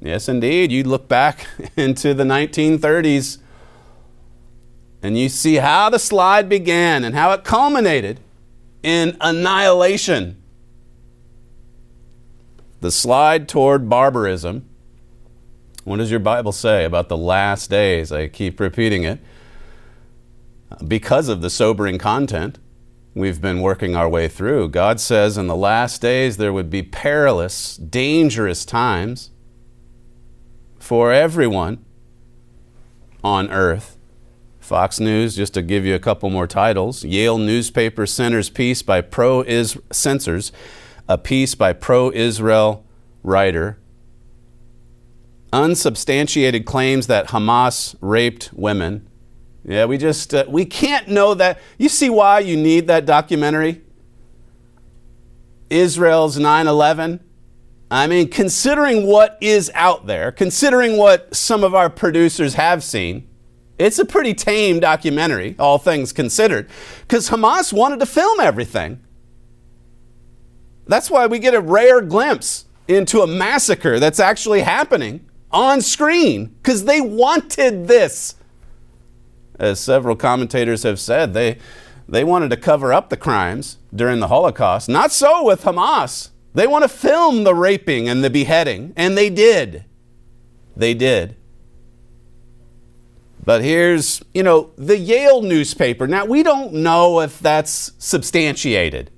Yes, 0.00 0.28
indeed. 0.28 0.72
You 0.72 0.82
look 0.84 1.08
back 1.08 1.46
into 1.76 2.14
the 2.14 2.24
1930s 2.24 3.38
and 5.02 5.18
you 5.18 5.28
see 5.28 5.56
how 5.56 5.90
the 5.90 5.98
slide 5.98 6.48
began 6.48 7.04
and 7.04 7.14
how 7.14 7.32
it 7.32 7.44
culminated 7.44 8.20
in 8.82 9.16
annihilation. 9.20 10.42
The 12.80 12.90
slide 12.90 13.48
toward 13.48 13.88
barbarism. 13.88 14.68
What 15.84 15.98
does 15.98 16.10
your 16.10 16.20
Bible 16.20 16.52
say 16.52 16.84
about 16.84 17.08
the 17.08 17.16
last 17.16 17.70
days? 17.70 18.10
I 18.10 18.26
keep 18.26 18.58
repeating 18.58 19.04
it 19.04 19.20
because 20.86 21.28
of 21.28 21.42
the 21.42 21.50
sobering 21.50 21.98
content 21.98 22.58
we've 23.16 23.40
been 23.40 23.62
working 23.62 23.96
our 23.96 24.08
way 24.08 24.28
through. 24.28 24.68
God 24.68 25.00
says 25.00 25.38
in 25.38 25.46
the 25.46 25.56
last 25.56 26.02
days 26.02 26.36
there 26.36 26.52
would 26.52 26.68
be 26.68 26.82
perilous, 26.82 27.78
dangerous 27.78 28.66
times 28.66 29.30
for 30.78 31.12
everyone 31.12 31.82
on 33.24 33.50
earth. 33.50 33.96
Fox 34.60 35.00
News, 35.00 35.34
just 35.34 35.54
to 35.54 35.62
give 35.62 35.86
you 35.86 35.94
a 35.94 35.98
couple 35.98 36.28
more 36.28 36.46
titles 36.46 37.04
Yale 37.04 37.38
newspaper 37.38 38.04
centers 38.04 38.50
piece 38.50 38.82
by 38.82 39.00
pro 39.00 39.40
is 39.40 39.78
censors 39.90 40.52
a 41.08 41.16
piece 41.16 41.54
by 41.54 41.72
pro 41.72 42.12
Israel 42.12 42.84
writer. 43.22 43.78
Unsubstantiated 45.52 46.66
claims 46.66 47.06
that 47.06 47.28
Hamas 47.28 47.94
raped 48.02 48.50
women. 48.52 49.08
Yeah, 49.66 49.86
we 49.86 49.98
just, 49.98 50.32
uh, 50.32 50.44
we 50.46 50.64
can't 50.64 51.08
know 51.08 51.34
that. 51.34 51.58
You 51.76 51.88
see 51.88 52.08
why 52.08 52.38
you 52.38 52.56
need 52.56 52.86
that 52.86 53.04
documentary? 53.04 53.82
Israel's 55.68 56.38
9 56.38 56.68
11. 56.68 57.20
I 57.90 58.06
mean, 58.06 58.28
considering 58.28 59.06
what 59.06 59.36
is 59.40 59.70
out 59.74 60.06
there, 60.06 60.30
considering 60.30 60.96
what 60.96 61.34
some 61.34 61.64
of 61.64 61.74
our 61.74 61.90
producers 61.90 62.54
have 62.54 62.84
seen, 62.84 63.28
it's 63.78 63.98
a 63.98 64.04
pretty 64.04 64.34
tame 64.34 64.80
documentary, 64.80 65.56
all 65.58 65.78
things 65.78 66.12
considered, 66.12 66.68
because 67.02 67.28
Hamas 67.28 67.72
wanted 67.72 68.00
to 68.00 68.06
film 68.06 68.40
everything. 68.40 69.00
That's 70.86 71.10
why 71.10 71.26
we 71.26 71.40
get 71.40 71.54
a 71.54 71.60
rare 71.60 72.00
glimpse 72.00 72.66
into 72.86 73.20
a 73.20 73.26
massacre 73.26 73.98
that's 73.98 74.20
actually 74.20 74.60
happening 74.60 75.28
on 75.50 75.80
screen, 75.80 76.46
because 76.62 76.84
they 76.84 77.00
wanted 77.00 77.88
this. 77.88 78.36
As 79.58 79.80
several 79.80 80.16
commentators 80.16 80.82
have 80.82 81.00
said, 81.00 81.34
they, 81.34 81.58
they 82.08 82.24
wanted 82.24 82.50
to 82.50 82.56
cover 82.56 82.92
up 82.92 83.08
the 83.08 83.16
crimes 83.16 83.78
during 83.94 84.20
the 84.20 84.28
Holocaust. 84.28 84.88
Not 84.88 85.12
so 85.12 85.44
with 85.44 85.62
Hamas. 85.62 86.30
They 86.54 86.66
want 86.66 86.84
to 86.84 86.88
film 86.88 87.44
the 87.44 87.54
raping 87.54 88.08
and 88.08 88.24
the 88.24 88.30
beheading, 88.30 88.92
and 88.96 89.16
they 89.16 89.30
did. 89.30 89.84
They 90.76 90.94
did. 90.94 91.36
But 93.44 93.62
here's, 93.62 94.22
you 94.34 94.42
know, 94.42 94.72
the 94.76 94.98
Yale 94.98 95.40
newspaper. 95.40 96.06
Now, 96.06 96.24
we 96.24 96.42
don't 96.42 96.72
know 96.72 97.20
if 97.20 97.38
that's 97.38 97.92
substantiated. 97.98 99.10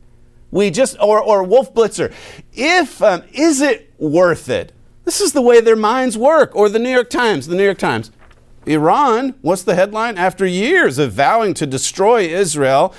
We 0.51 0.71
just, 0.71 0.97
or, 1.01 1.21
or 1.21 1.43
Wolf 1.43 1.73
Blitzer. 1.73 2.13
If, 2.53 3.03
um, 3.03 3.23
is 3.33 3.61
it 3.61 3.93
worth 3.99 4.51
it? 4.51 4.73
This 5.05 5.21
is 5.21 5.33
the 5.33 5.41
way 5.41 5.61
their 5.61 5.77
minds 5.77 6.19
work. 6.19 6.55
Or 6.55 6.69
the 6.69 6.79
New 6.79 6.91
York 6.91 7.09
Times, 7.09 7.47
the 7.47 7.57
New 7.57 7.65
York 7.65 7.79
Times. 7.79 8.11
Iran, 8.69 9.35
what's 9.41 9.63
the 9.63 9.75
headline? 9.75 10.19
After 10.19 10.45
years 10.45 10.99
of 10.99 11.13
vowing 11.13 11.55
to 11.55 11.67
destroy 11.67 12.23
Israel, 12.29 12.95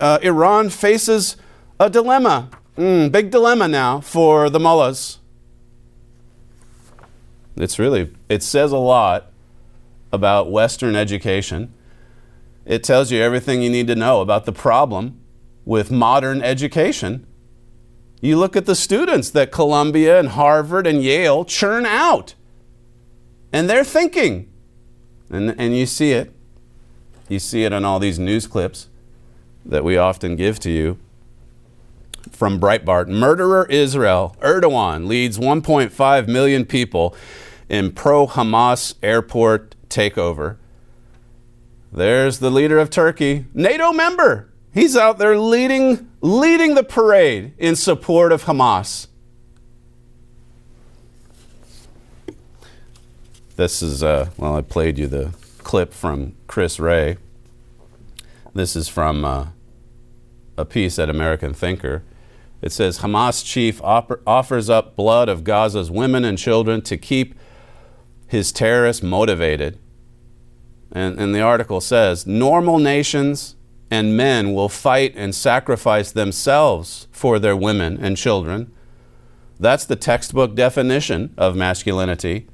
uh, 0.00 0.18
Iran 0.20 0.68
faces 0.68 1.36
a 1.78 1.88
dilemma. 1.88 2.50
Mm, 2.76 3.12
big 3.12 3.30
dilemma 3.30 3.68
now 3.68 4.00
for 4.00 4.50
the 4.50 4.58
mullahs. 4.58 5.18
It's 7.56 7.78
really, 7.78 8.12
it 8.28 8.42
says 8.42 8.72
a 8.72 8.78
lot 8.78 9.30
about 10.12 10.50
Western 10.50 10.96
education. 10.96 11.72
It 12.66 12.82
tells 12.82 13.12
you 13.12 13.20
everything 13.20 13.62
you 13.62 13.70
need 13.70 13.86
to 13.86 13.94
know 13.94 14.22
about 14.22 14.44
the 14.44 14.52
problem 14.52 15.20
with 15.64 15.90
modern 15.90 16.42
education. 16.42 17.26
You 18.20 18.38
look 18.38 18.56
at 18.56 18.66
the 18.66 18.74
students 18.74 19.30
that 19.30 19.52
Columbia 19.52 20.18
and 20.18 20.30
Harvard 20.30 20.86
and 20.86 21.02
Yale 21.02 21.44
churn 21.44 21.86
out, 21.86 22.34
and 23.52 23.70
they're 23.70 23.84
thinking. 23.84 24.51
And, 25.32 25.54
and 25.58 25.76
you 25.76 25.86
see 25.86 26.12
it. 26.12 26.32
You 27.28 27.38
see 27.38 27.64
it 27.64 27.72
on 27.72 27.84
all 27.84 27.98
these 27.98 28.18
news 28.18 28.46
clips 28.46 28.88
that 29.64 29.82
we 29.82 29.96
often 29.96 30.36
give 30.36 30.60
to 30.60 30.70
you 30.70 30.98
from 32.30 32.60
Breitbart. 32.60 33.08
Murderer 33.08 33.66
Israel, 33.70 34.36
Erdogan 34.40 35.06
leads 35.06 35.38
1.5 35.38 36.28
million 36.28 36.64
people 36.64 37.16
in 37.68 37.92
pro 37.92 38.26
Hamas 38.26 38.94
airport 39.02 39.74
takeover. 39.88 40.56
There's 41.90 42.38
the 42.38 42.50
leader 42.50 42.78
of 42.78 42.90
Turkey, 42.90 43.46
NATO 43.54 43.92
member. 43.92 44.50
He's 44.72 44.96
out 44.96 45.18
there 45.18 45.38
leading, 45.38 46.10
leading 46.20 46.74
the 46.74 46.84
parade 46.84 47.52
in 47.58 47.76
support 47.76 48.32
of 48.32 48.44
Hamas. 48.44 49.08
This 53.62 53.80
is, 53.80 54.02
uh, 54.02 54.30
well, 54.38 54.56
I 54.56 54.60
played 54.60 54.98
you 54.98 55.06
the 55.06 55.32
clip 55.58 55.94
from 55.94 56.34
Chris 56.48 56.80
Wray. 56.80 57.16
This 58.52 58.74
is 58.74 58.88
from 58.88 59.24
uh, 59.24 59.46
a 60.58 60.64
piece 60.64 60.98
at 60.98 61.08
American 61.08 61.54
Thinker. 61.54 62.02
It 62.60 62.72
says 62.72 62.98
Hamas 62.98 63.44
chief 63.44 63.80
offers 63.80 64.68
up 64.68 64.96
blood 64.96 65.28
of 65.28 65.44
Gaza's 65.44 65.92
women 65.92 66.24
and 66.24 66.36
children 66.36 66.82
to 66.82 66.96
keep 66.96 67.36
his 68.26 68.50
terrorists 68.50 69.00
motivated. 69.00 69.78
And, 70.90 71.16
and 71.20 71.32
the 71.32 71.42
article 71.42 71.80
says 71.80 72.26
normal 72.26 72.80
nations 72.80 73.54
and 73.92 74.16
men 74.16 74.54
will 74.54 74.68
fight 74.68 75.14
and 75.14 75.32
sacrifice 75.32 76.10
themselves 76.10 77.06
for 77.12 77.38
their 77.38 77.56
women 77.56 77.96
and 78.02 78.16
children. 78.16 78.72
That's 79.60 79.84
the 79.84 79.94
textbook 79.94 80.56
definition 80.56 81.32
of 81.38 81.54
masculinity. 81.54 82.48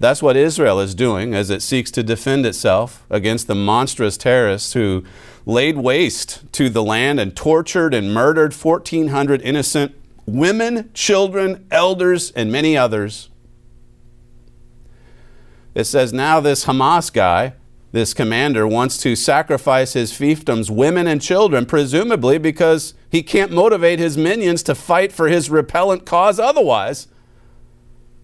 That's 0.00 0.22
what 0.22 0.34
Israel 0.34 0.80
is 0.80 0.94
doing 0.94 1.34
as 1.34 1.50
it 1.50 1.60
seeks 1.60 1.90
to 1.90 2.02
defend 2.02 2.46
itself 2.46 3.04
against 3.10 3.46
the 3.46 3.54
monstrous 3.54 4.16
terrorists 4.16 4.72
who 4.72 5.04
laid 5.44 5.76
waste 5.76 6.50
to 6.52 6.70
the 6.70 6.82
land 6.82 7.20
and 7.20 7.36
tortured 7.36 7.92
and 7.92 8.14
murdered 8.14 8.54
1,400 8.54 9.42
innocent 9.42 9.94
women, 10.24 10.90
children, 10.94 11.66
elders, 11.70 12.30
and 12.30 12.50
many 12.50 12.78
others. 12.78 13.28
It 15.74 15.84
says 15.84 16.14
now 16.14 16.40
this 16.40 16.64
Hamas 16.64 17.12
guy, 17.12 17.52
this 17.92 18.14
commander, 18.14 18.66
wants 18.66 18.96
to 18.98 19.14
sacrifice 19.14 19.92
his 19.92 20.12
fiefdoms, 20.12 20.70
women 20.70 21.06
and 21.06 21.20
children, 21.20 21.66
presumably 21.66 22.38
because 22.38 22.94
he 23.10 23.22
can't 23.22 23.52
motivate 23.52 23.98
his 23.98 24.16
minions 24.16 24.62
to 24.62 24.74
fight 24.74 25.12
for 25.12 25.28
his 25.28 25.50
repellent 25.50 26.06
cause 26.06 26.40
otherwise. 26.40 27.06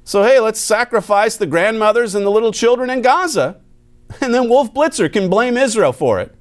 So, 0.06 0.22
hey, 0.22 0.38
let's 0.38 0.60
sacrifice 0.60 1.36
the 1.36 1.48
grandmothers 1.48 2.14
and 2.14 2.24
the 2.24 2.30
little 2.30 2.52
children 2.52 2.88
in 2.88 3.02
Gaza. 3.02 3.60
And 4.20 4.32
then 4.32 4.48
Wolf 4.48 4.72
Blitzer 4.72 5.12
can 5.12 5.28
blame 5.28 5.56
Israel 5.56 5.92
for 5.92 6.20
it. 6.20 6.32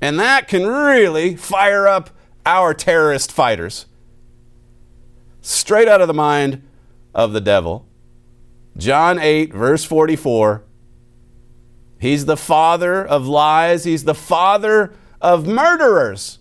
And 0.00 0.18
that 0.18 0.48
can 0.48 0.66
really 0.66 1.36
fire 1.36 1.86
up 1.86 2.08
our 2.46 2.72
terrorist 2.72 3.30
fighters. 3.30 3.84
Straight 5.42 5.86
out 5.86 6.00
of 6.00 6.08
the 6.08 6.14
mind 6.14 6.66
of 7.14 7.34
the 7.34 7.42
devil. 7.42 7.86
John 8.74 9.18
8, 9.18 9.52
verse 9.52 9.84
44. 9.84 10.64
He's 12.00 12.24
the 12.24 12.38
father 12.38 13.04
of 13.04 13.26
lies, 13.26 13.84
he's 13.84 14.04
the 14.04 14.14
father 14.14 14.94
of 15.20 15.46
murderers. 15.46 16.38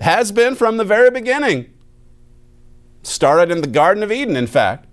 Has 0.00 0.32
been 0.32 0.54
from 0.54 0.78
the 0.78 0.84
very 0.84 1.10
beginning. 1.10 1.70
Started 3.02 3.52
in 3.52 3.60
the 3.60 3.68
Garden 3.68 4.02
of 4.02 4.10
Eden, 4.10 4.36
in 4.36 4.46
fact. 4.46 4.86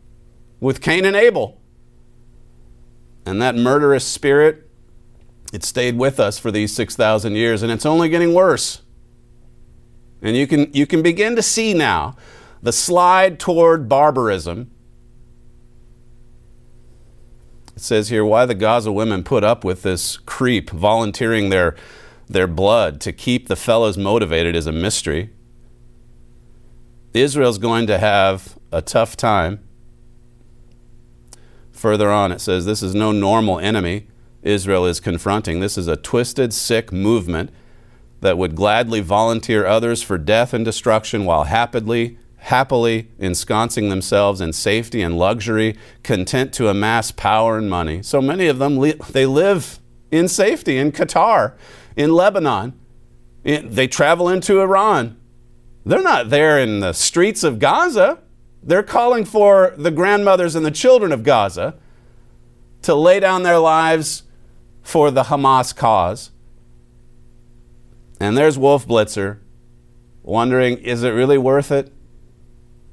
With 0.61 0.79
Cain 0.79 1.03
and 1.03 1.15
Abel. 1.15 1.59
And 3.25 3.41
that 3.41 3.55
murderous 3.55 4.07
spirit, 4.07 4.69
it 5.51 5.65
stayed 5.65 5.97
with 5.97 6.19
us 6.19 6.39
for 6.39 6.51
these 6.51 6.73
6,000 6.73 7.35
years, 7.35 7.61
and 7.61 7.71
it's 7.71 7.85
only 7.85 8.07
getting 8.07 8.33
worse. 8.33 8.81
And 10.21 10.37
you 10.37 10.47
can, 10.47 10.71
you 10.71 10.87
can 10.87 11.01
begin 11.01 11.35
to 11.35 11.41
see 11.41 11.73
now 11.73 12.15
the 12.61 12.71
slide 12.71 13.39
toward 13.39 13.89
barbarism. 13.89 14.71
It 17.75 17.81
says 17.81 18.09
here 18.09 18.23
why 18.23 18.45
the 18.45 18.53
Gaza 18.53 18.91
women 18.91 19.23
put 19.23 19.43
up 19.43 19.63
with 19.63 19.81
this 19.81 20.17
creep 20.17 20.69
volunteering 20.69 21.49
their, 21.49 21.75
their 22.27 22.47
blood 22.47 23.01
to 23.01 23.11
keep 23.11 23.47
the 23.47 23.55
fellows 23.55 23.97
motivated 23.97 24.55
is 24.55 24.67
a 24.67 24.71
mystery. 24.71 25.31
Israel's 27.13 27.57
going 27.57 27.87
to 27.87 27.97
have 27.97 28.57
a 28.71 28.81
tough 28.81 29.17
time. 29.17 29.59
Further 31.81 32.11
on, 32.11 32.31
it 32.31 32.41
says 32.41 32.65
this 32.67 32.83
is 32.83 32.93
no 32.93 33.11
normal 33.11 33.57
enemy 33.57 34.05
Israel 34.43 34.85
is 34.85 34.99
confronting. 34.99 35.61
This 35.61 35.79
is 35.79 35.87
a 35.87 35.97
twisted, 35.97 36.53
sick 36.53 36.91
movement 36.91 37.49
that 38.19 38.37
would 38.37 38.53
gladly 38.53 38.99
volunteer 38.99 39.65
others 39.65 40.03
for 40.03 40.19
death 40.19 40.53
and 40.53 40.63
destruction 40.63 41.25
while 41.25 41.45
happily, 41.45 42.19
happily 42.37 43.07
ensconcing 43.17 43.89
themselves 43.89 44.41
in 44.41 44.53
safety 44.53 45.01
and 45.01 45.17
luxury, 45.17 45.75
content 46.03 46.53
to 46.53 46.69
amass 46.69 47.09
power 47.09 47.57
and 47.57 47.67
money. 47.67 48.03
So 48.03 48.21
many 48.21 48.45
of 48.45 48.59
them, 48.59 48.79
they 49.09 49.25
live 49.25 49.79
in 50.11 50.27
safety 50.27 50.77
in 50.77 50.91
Qatar, 50.91 51.53
in 51.95 52.13
Lebanon. 52.13 52.79
They 53.43 53.87
travel 53.87 54.29
into 54.29 54.61
Iran. 54.61 55.19
They're 55.83 56.03
not 56.03 56.29
there 56.29 56.59
in 56.59 56.79
the 56.79 56.93
streets 56.93 57.43
of 57.43 57.57
Gaza. 57.57 58.19
They're 58.63 58.83
calling 58.83 59.25
for 59.25 59.73
the 59.77 59.91
grandmothers 59.91 60.55
and 60.55 60.65
the 60.65 60.71
children 60.71 61.11
of 61.11 61.23
Gaza 61.23 61.75
to 62.83 62.95
lay 62.95 63.19
down 63.19 63.43
their 63.43 63.57
lives 63.57 64.23
for 64.83 65.11
the 65.11 65.23
Hamas 65.23 65.75
cause. 65.75 66.31
And 68.19 68.37
there's 68.37 68.57
Wolf 68.57 68.87
Blitzer 68.87 69.39
wondering 70.23 70.77
is 70.77 71.03
it 71.03 71.09
really 71.09 71.37
worth 71.37 71.71
it 71.71 71.91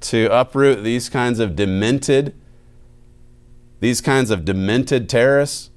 to 0.01 0.29
uproot 0.33 0.83
these 0.83 1.09
kinds 1.09 1.39
of 1.39 1.55
demented 1.55 2.35
these 3.81 4.01
kinds 4.01 4.31
of 4.31 4.45
demented 4.45 5.09
terrorists? 5.09 5.71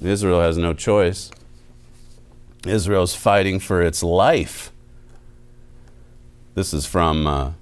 Israel 0.00 0.40
has 0.40 0.56
no 0.56 0.72
choice. 0.72 1.30
Israel's 2.66 3.14
fighting 3.14 3.58
for 3.58 3.82
its 3.82 4.02
life. 4.02 4.72
This 6.54 6.72
is 6.72 6.86
from 6.86 7.26
uh, 7.26 7.52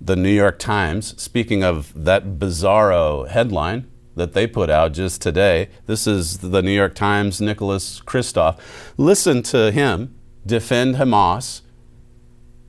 the 0.00 0.16
New 0.16 0.30
York 0.30 0.58
Times. 0.58 1.20
Speaking 1.20 1.62
of 1.62 1.92
that 1.94 2.38
bizarro 2.38 3.28
headline, 3.28 3.90
that 4.18 4.34
they 4.34 4.46
put 4.46 4.68
out 4.68 4.92
just 4.92 5.22
today. 5.22 5.68
This 5.86 6.06
is 6.06 6.38
the 6.38 6.60
New 6.60 6.72
York 6.72 6.94
Times, 6.94 7.40
Nicholas 7.40 8.00
Kristof. 8.00 8.58
Listen 8.96 9.42
to 9.44 9.70
him 9.70 10.14
defend 10.44 10.96
Hamas 10.96 11.60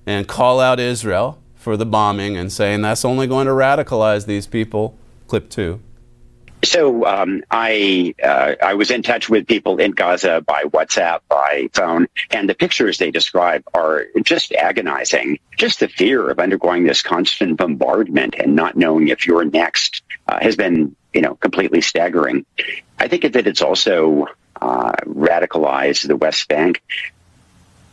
and 0.06 0.28
call 0.28 0.60
out 0.60 0.80
Israel 0.80 1.42
for 1.56 1.76
the 1.76 1.86
bombing 1.86 2.38
and 2.38 2.52
saying 2.52 2.82
that's 2.82 3.06
only 3.06 3.26
going 3.26 3.48
to 3.48 3.54
radicalize 3.54 4.26
these 4.26 4.48
people. 4.48 4.98
Clip 5.28 5.50
two. 5.50 5.82
So 6.64 7.06
um, 7.06 7.44
I 7.50 8.14
uh, 8.22 8.56
I 8.62 8.74
was 8.74 8.92
in 8.92 9.02
touch 9.02 9.30
with 9.30 9.48
people 9.48 9.78
in 9.78 9.92
Gaza 9.92 10.42
by 10.46 10.64
WhatsApp, 10.64 11.22
by 11.30 11.70
phone, 11.74 12.08
and 12.32 12.50
the 12.50 12.56
pictures 12.56 12.98
they 12.98 13.12
describe 13.12 13.64
are 13.74 14.08
just 14.24 14.52
agonizing. 14.52 15.40
Just 15.58 15.80
the 15.80 15.88
fear 15.88 16.30
of 16.30 16.40
undergoing 16.40 16.84
this 16.84 17.02
constant 17.02 17.58
bombardment 17.58 18.36
and 18.38 18.56
not 18.56 18.76
knowing 18.76 19.08
if 19.08 19.26
you're 19.26 19.46
next 19.46 20.04
uh, 20.28 20.40
has 20.42 20.58
been 20.58 20.96
you 21.14 21.22
know 21.22 21.36
completely 21.36 21.80
staggering. 21.80 22.46
I 22.98 23.08
think 23.08 23.32
that 23.32 23.48
it's 23.48 23.62
also 23.62 24.28
uh, 24.62 24.92
radicalized 25.06 26.08
the 26.08 26.18
West 26.18 26.48
Bank. 26.50 26.84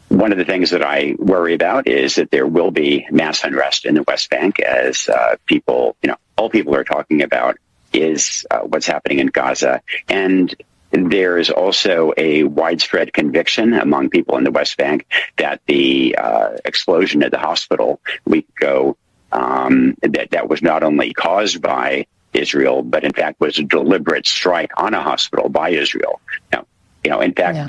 One 0.08 0.32
of 0.32 0.38
the 0.38 0.44
things 0.44 0.70
that 0.70 0.82
I 0.82 1.14
worry 1.18 1.54
about 1.54 1.86
is 1.86 2.16
that 2.16 2.30
there 2.30 2.46
will 2.46 2.70
be 2.72 3.06
mass 3.10 3.44
unrest 3.44 3.84
in 3.84 3.94
the 3.94 4.04
West 4.06 4.30
Bank 4.30 4.60
as 4.60 5.08
uh, 5.08 5.36
people, 5.46 5.96
you 6.02 6.08
know, 6.08 6.16
all 6.36 6.48
people 6.48 6.74
are 6.74 6.84
talking 6.84 7.22
about 7.22 7.58
is 7.96 8.46
uh, 8.50 8.60
what's 8.60 8.86
happening 8.86 9.18
in 9.18 9.28
Gaza. 9.28 9.82
And 10.08 10.54
there 10.90 11.38
is 11.38 11.50
also 11.50 12.12
a 12.16 12.44
widespread 12.44 13.12
conviction 13.12 13.74
among 13.74 14.10
people 14.10 14.36
in 14.38 14.44
the 14.44 14.50
West 14.50 14.76
Bank 14.76 15.06
that 15.36 15.60
the 15.66 16.16
uh, 16.16 16.56
explosion 16.64 17.22
at 17.22 17.30
the 17.30 17.38
hospital 17.38 18.00
a 18.26 18.30
week 18.30 18.48
ago 18.56 18.96
um, 19.32 19.96
that 20.02 20.30
that 20.30 20.48
was 20.48 20.62
not 20.62 20.82
only 20.82 21.12
caused 21.12 21.60
by 21.60 22.06
Israel, 22.32 22.82
but 22.82 23.04
in 23.04 23.12
fact 23.12 23.40
was 23.40 23.58
a 23.58 23.62
deliberate 23.62 24.26
strike 24.26 24.70
on 24.76 24.94
a 24.94 25.02
hospital 25.02 25.48
by 25.48 25.70
Israel. 25.70 26.20
Now, 26.52 26.66
you 27.04 27.10
know, 27.10 27.20
in 27.20 27.32
fact. 27.32 27.56
Yeah. 27.56 27.68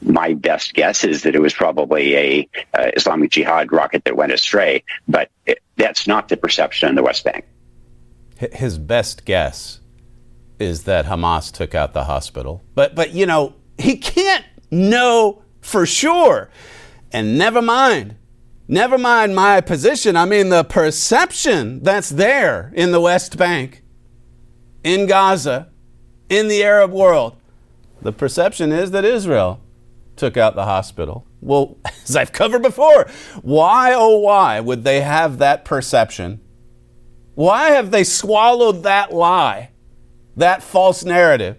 My 0.00 0.34
best 0.34 0.74
guess 0.74 1.02
is 1.02 1.24
that 1.24 1.34
it 1.34 1.40
was 1.40 1.52
probably 1.52 2.14
a 2.14 2.48
uh, 2.72 2.92
Islamic 2.96 3.32
Jihad 3.32 3.72
rocket 3.72 4.04
that 4.04 4.14
went 4.14 4.30
astray, 4.30 4.84
but 5.08 5.28
it, 5.44 5.58
that's 5.74 6.06
not 6.06 6.28
the 6.28 6.36
perception 6.36 6.88
in 6.88 6.94
the 6.94 7.02
West 7.02 7.24
Bank 7.24 7.44
his 8.38 8.78
best 8.78 9.24
guess 9.24 9.80
is 10.58 10.84
that 10.84 11.06
Hamas 11.06 11.52
took 11.52 11.74
out 11.74 11.92
the 11.92 12.04
hospital. 12.04 12.62
But 12.74 12.94
but 12.94 13.12
you 13.12 13.26
know, 13.26 13.54
he 13.76 13.96
can't 13.96 14.44
know 14.70 15.42
for 15.60 15.86
sure. 15.86 16.50
And 17.12 17.38
never 17.38 17.62
mind. 17.62 18.16
Never 18.68 18.98
mind 18.98 19.34
my 19.34 19.60
position. 19.60 20.14
I 20.14 20.24
mean 20.24 20.50
the 20.50 20.64
perception 20.64 21.82
that's 21.82 22.10
there 22.10 22.70
in 22.74 22.92
the 22.92 23.00
West 23.00 23.36
Bank, 23.38 23.82
in 24.84 25.06
Gaza, 25.06 25.70
in 26.28 26.48
the 26.48 26.62
Arab 26.62 26.92
world. 26.92 27.36
The 28.02 28.12
perception 28.12 28.70
is 28.70 28.90
that 28.90 29.04
Israel 29.04 29.60
took 30.16 30.36
out 30.36 30.54
the 30.54 30.64
hospital. 30.64 31.26
Well, 31.40 31.78
as 32.04 32.14
I've 32.14 32.32
covered 32.32 32.62
before, 32.62 33.08
why 33.42 33.94
oh 33.94 34.18
why 34.18 34.60
would 34.60 34.84
they 34.84 35.00
have 35.00 35.38
that 35.38 35.64
perception? 35.64 36.40
Why 37.38 37.70
have 37.70 37.92
they 37.92 38.02
swallowed 38.02 38.82
that 38.82 39.14
lie, 39.14 39.70
that 40.36 40.60
false 40.60 41.04
narrative? 41.04 41.56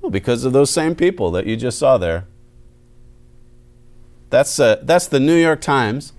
Well, 0.00 0.12
because 0.12 0.44
of 0.44 0.52
those 0.52 0.70
same 0.70 0.94
people 0.94 1.32
that 1.32 1.44
you 1.44 1.56
just 1.56 1.76
saw 1.76 1.98
there. 1.98 2.28
That's, 4.30 4.60
uh, 4.60 4.76
that's 4.84 5.08
the 5.08 5.18
New 5.18 5.34
York 5.34 5.60
Times 5.60 6.12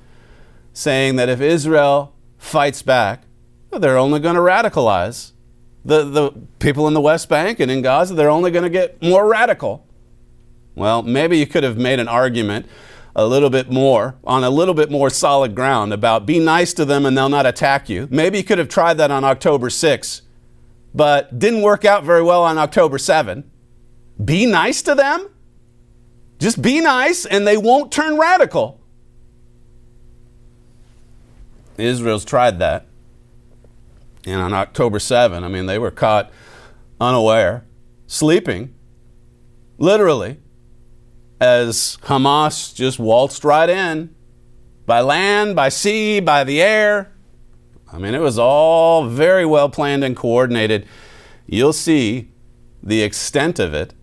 saying 0.73 1.15
that 1.15 1.29
if 1.29 1.39
Israel 1.39 2.13
fights 2.38 2.81
back, 2.81 3.23
well, 3.71 3.79
they're 3.79 3.97
only 3.97 4.19
going 4.19 4.35
to 4.35 4.41
radicalize. 4.41 5.31
The, 5.85 6.03
the 6.03 6.31
people 6.59 6.85
in 6.85 6.93
the 6.93 6.99
West 6.99 7.29
Bank 7.29 7.62
and 7.62 7.71
in 7.71 7.81
Gaza, 7.81 8.15
they're 8.15 8.29
only 8.29 8.51
going 8.51 8.63
to 8.63 8.69
get 8.69 9.01
more 9.01 9.29
radical. 9.29 9.88
Well, 10.75 11.03
maybe 11.03 11.38
you 11.38 11.47
could 11.47 11.63
have 11.63 11.77
made 11.77 12.01
an 12.01 12.09
argument 12.09 12.65
a 13.15 13.26
little 13.26 13.50
bit 13.50 13.72
more, 13.72 14.15
on 14.24 14.43
a 14.43 14.50
little 14.50 14.74
bit 14.74 14.91
more 14.91 15.10
solid 15.10 15.56
ground 15.56 15.93
about 15.93 16.26
be 16.26 16.39
nice 16.39 16.74
to 16.74 16.86
them 16.86 17.06
and 17.06 17.17
they'll 17.17 17.30
not 17.30 17.45
attack 17.45 17.89
you. 17.89 18.08
Maybe 18.12 18.38
you 18.38 18.43
could 18.43 18.58
have 18.60 18.69
tried 18.69 18.95
that 18.95 19.12
on 19.12 19.24
October 19.24 19.69
6, 19.69 20.22
but 20.93 21.38
didn't 21.38 21.62
work 21.62 21.86
out 21.86 22.04
very 22.04 22.22
well 22.22 22.43
on 22.43 22.58
October 22.58 22.98
7. 22.98 23.50
Be 24.24 24.45
nice 24.45 24.82
to 24.84 24.95
them. 24.95 25.30
Just 26.39 26.62
be 26.62 26.80
nice 26.80 27.26
and 27.26 27.45
they 27.45 27.58
won't 27.58 27.91
turn 27.91 28.17
radical. 28.17 28.80
Israel's 31.78 32.26
tried 32.26 32.60
that. 32.60 32.88
And 34.26 34.41
on 34.41 34.54
October 34.54 35.00
7, 35.00 35.43
I 35.43 35.48
mean, 35.48 35.65
they 35.65 35.80
were 35.80 35.91
caught 35.91 36.32
unaware, 37.00 37.65
sleeping, 38.08 38.76
literally 39.78 40.38
as 41.39 41.97
Hamas 42.04 42.73
just 42.73 42.99
waltzed 42.99 43.45
right 43.45 43.69
in 43.69 44.13
by 44.86 45.02
land, 45.02 45.56
by 45.56 45.69
sea, 45.69 46.19
by 46.19 46.44
the 46.44 46.62
air. 46.62 47.12
I 47.92 47.98
mean, 47.98 48.13
it 48.13 48.21
was 48.21 48.37
all 48.37 49.08
very 49.08 49.46
well 49.46 49.69
planned 49.69 50.04
and 50.04 50.15
coordinated. 50.15 50.87
You'll 51.48 51.73
see 51.73 52.29
the 52.83 53.02
extent 53.02 53.60
of 53.60 53.73
it 53.73 53.94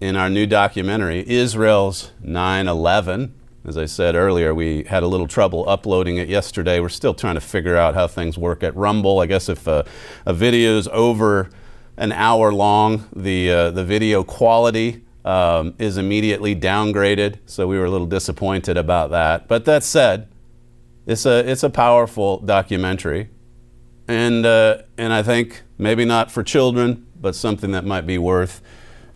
in 0.00 0.16
our 0.16 0.28
new 0.28 0.46
documentary, 0.46 1.26
Israel's 1.28 2.12
9 2.22 2.68
11. 2.68 3.34
As 3.66 3.78
I 3.78 3.86
said 3.86 4.14
earlier, 4.14 4.54
we 4.54 4.84
had 4.84 5.02
a 5.02 5.06
little 5.06 5.26
trouble 5.26 5.66
uploading 5.68 6.18
it 6.18 6.28
yesterday. 6.28 6.80
We're 6.80 6.90
still 6.90 7.14
trying 7.14 7.36
to 7.36 7.40
figure 7.40 7.76
out 7.76 7.94
how 7.94 8.06
things 8.06 8.36
work 8.36 8.62
at 8.62 8.76
Rumble. 8.76 9.20
I 9.20 9.26
guess 9.26 9.48
if 9.48 9.66
a, 9.66 9.86
a 10.26 10.34
video 10.34 10.76
is 10.76 10.86
over 10.88 11.48
an 11.96 12.12
hour 12.12 12.52
long, 12.52 13.08
the, 13.16 13.50
uh, 13.50 13.70
the 13.70 13.84
video 13.84 14.22
quality 14.22 15.03
um, 15.24 15.74
is 15.78 15.96
immediately 15.96 16.54
downgraded. 16.54 17.38
So 17.46 17.66
we 17.66 17.78
were 17.78 17.86
a 17.86 17.90
little 17.90 18.06
disappointed 18.06 18.76
about 18.76 19.10
that. 19.10 19.48
But 19.48 19.64
that 19.64 19.82
said, 19.82 20.28
it's 21.06 21.26
a 21.26 21.50
it's 21.50 21.62
a 21.62 21.70
powerful 21.70 22.38
documentary, 22.38 23.28
and 24.08 24.46
uh, 24.46 24.82
and 24.96 25.12
I 25.12 25.22
think 25.22 25.62
maybe 25.76 26.04
not 26.04 26.30
for 26.30 26.42
children, 26.42 27.06
but 27.20 27.34
something 27.34 27.72
that 27.72 27.84
might 27.84 28.06
be 28.06 28.18
worth 28.18 28.62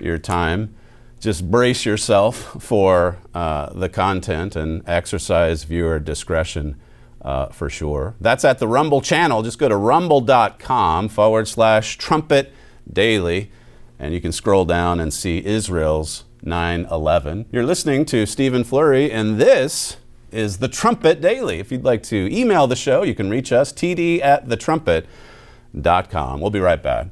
your 0.00 0.18
time. 0.18 0.74
Just 1.20 1.50
brace 1.50 1.84
yourself 1.84 2.62
for 2.62 3.18
uh, 3.34 3.72
the 3.72 3.88
content 3.88 4.54
and 4.54 4.88
exercise 4.88 5.64
viewer 5.64 5.98
discretion 5.98 6.80
uh, 7.22 7.46
for 7.46 7.68
sure. 7.68 8.14
That's 8.20 8.44
at 8.44 8.58
the 8.58 8.68
Rumble 8.68 9.00
channel. 9.00 9.42
Just 9.42 9.58
go 9.58 9.68
to 9.68 9.76
rumble.com 9.76 11.08
forward 11.08 11.48
slash 11.48 11.98
trumpet 11.98 12.52
daily, 12.90 13.50
and 13.98 14.14
you 14.14 14.20
can 14.20 14.32
scroll 14.32 14.64
down 14.64 15.00
and 15.00 15.12
see 15.12 15.44
Israel's 15.44 16.24
9 16.42 16.86
11. 16.90 17.46
You're 17.50 17.64
listening 17.64 18.04
to 18.06 18.26
Stephen 18.26 18.64
Flurry, 18.64 19.10
and 19.10 19.38
this 19.38 19.96
is 20.30 20.58
the 20.58 20.68
Trumpet 20.68 21.20
Daily. 21.20 21.58
If 21.58 21.72
you'd 21.72 21.84
like 21.84 22.02
to 22.04 22.28
email 22.32 22.66
the 22.66 22.76
show, 22.76 23.02
you 23.02 23.14
can 23.14 23.30
reach 23.30 23.52
us, 23.52 23.72
td 23.72 24.22
at 24.22 24.46
thetrumpet.com. 24.46 26.40
We'll 26.40 26.50
be 26.50 26.60
right 26.60 26.82
back. 26.82 27.08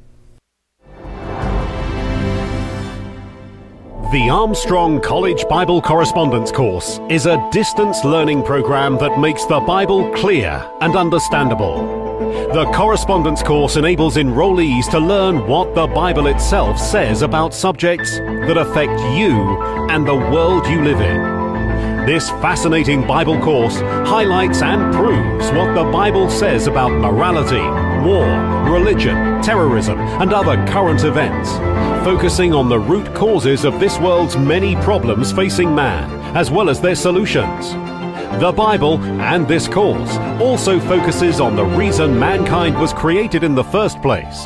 The 4.12 4.30
Armstrong 4.30 5.00
College 5.00 5.48
Bible 5.48 5.82
Correspondence 5.82 6.52
Course 6.52 7.00
is 7.10 7.26
a 7.26 7.44
distance 7.50 8.04
learning 8.04 8.44
program 8.44 8.96
that 8.98 9.18
makes 9.18 9.44
the 9.46 9.58
Bible 9.58 10.14
clear 10.14 10.64
and 10.80 10.94
understandable. 10.94 12.05
The 12.18 12.70
correspondence 12.74 13.42
course 13.42 13.76
enables 13.76 14.16
enrollees 14.16 14.90
to 14.90 14.98
learn 14.98 15.46
what 15.46 15.74
the 15.74 15.86
Bible 15.86 16.28
itself 16.28 16.78
says 16.78 17.20
about 17.20 17.52
subjects 17.52 18.16
that 18.18 18.56
affect 18.56 18.98
you 19.18 19.60
and 19.90 20.06
the 20.06 20.14
world 20.14 20.66
you 20.66 20.82
live 20.82 21.00
in. 21.00 22.06
This 22.06 22.30
fascinating 22.30 23.06
Bible 23.06 23.38
course 23.40 23.76
highlights 24.08 24.62
and 24.62 24.94
proves 24.94 25.50
what 25.50 25.74
the 25.74 25.90
Bible 25.90 26.30
says 26.30 26.68
about 26.68 26.90
morality, 26.92 27.60
war, 28.08 28.24
religion, 28.72 29.42
terrorism, 29.42 29.98
and 29.98 30.32
other 30.32 30.56
current 30.68 31.04
events, 31.04 31.50
focusing 32.02 32.54
on 32.54 32.70
the 32.70 32.78
root 32.78 33.14
causes 33.14 33.66
of 33.66 33.78
this 33.78 33.98
world's 33.98 34.38
many 34.38 34.74
problems 34.76 35.32
facing 35.32 35.74
man, 35.74 36.08
as 36.34 36.50
well 36.50 36.70
as 36.70 36.80
their 36.80 36.94
solutions. 36.94 37.74
The 38.38 38.52
Bible 38.52 39.02
and 39.02 39.48
this 39.48 39.66
course 39.66 40.18
also 40.42 40.78
focuses 40.78 41.40
on 41.40 41.56
the 41.56 41.64
reason 41.64 42.18
mankind 42.18 42.78
was 42.78 42.92
created 42.92 43.42
in 43.42 43.54
the 43.54 43.64
first 43.64 44.02
place, 44.02 44.44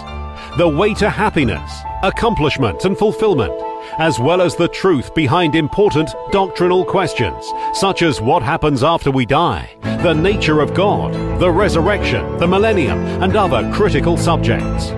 the 0.56 0.68
way 0.68 0.94
to 0.94 1.10
happiness, 1.10 1.72
accomplishment, 2.04 2.84
and 2.84 2.96
fulfillment, 2.96 3.52
as 3.98 4.20
well 4.20 4.42
as 4.42 4.54
the 4.54 4.68
truth 4.68 5.12
behind 5.12 5.56
important 5.56 6.08
doctrinal 6.30 6.84
questions, 6.84 7.44
such 7.74 8.02
as 8.02 8.20
what 8.20 8.44
happens 8.44 8.84
after 8.84 9.10
we 9.10 9.26
die, 9.26 9.68
the 10.04 10.14
nature 10.14 10.60
of 10.60 10.72
God, 10.72 11.12
the 11.40 11.50
resurrection, 11.50 12.38
the 12.38 12.46
millennium, 12.46 13.00
and 13.20 13.34
other 13.34 13.68
critical 13.74 14.16
subjects. 14.16 14.90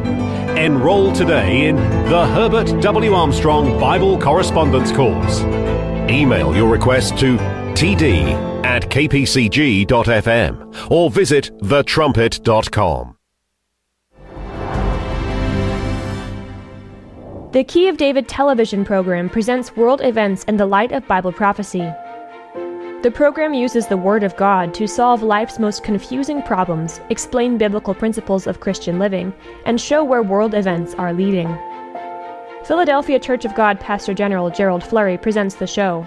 Enroll 0.58 1.14
today 1.14 1.66
in 1.68 1.76
the 1.76 2.26
Herbert 2.26 2.82
W. 2.82 3.14
Armstrong 3.14 3.80
Bible 3.80 4.20
Correspondence 4.20 4.92
Course. 4.92 5.40
Email 6.10 6.54
your 6.54 6.70
request 6.70 7.16
to 7.20 7.38
td 7.72 8.51
at 8.72 8.88
kpcg.fm 8.88 10.54
or 10.90 11.10
visit 11.10 11.50
thetrumpet.com. 11.60 13.16
The 17.52 17.64
Key 17.64 17.88
of 17.88 17.98
David 17.98 18.28
television 18.28 18.82
program 18.82 19.28
presents 19.28 19.76
world 19.76 20.00
events 20.00 20.42
in 20.44 20.56
the 20.56 20.64
light 20.64 20.90
of 20.90 21.06
Bible 21.06 21.32
prophecy. 21.32 21.86
The 23.02 23.12
program 23.12 23.52
uses 23.52 23.88
the 23.88 23.98
Word 23.98 24.22
of 24.22 24.34
God 24.36 24.72
to 24.72 24.86
solve 24.86 25.22
life's 25.22 25.58
most 25.58 25.84
confusing 25.84 26.40
problems, 26.40 26.98
explain 27.10 27.58
biblical 27.58 27.94
principles 27.94 28.46
of 28.46 28.60
Christian 28.60 28.98
living, 28.98 29.34
and 29.66 29.78
show 29.78 30.02
where 30.02 30.22
world 30.22 30.54
events 30.54 30.94
are 30.94 31.12
leading. 31.12 31.54
Philadelphia 32.64 33.18
Church 33.18 33.44
of 33.44 33.54
God 33.54 33.78
Pastor 33.80 34.14
General 34.14 34.48
Gerald 34.48 34.82
Flurry 34.82 35.18
presents 35.18 35.56
the 35.56 35.66
show. 35.66 36.06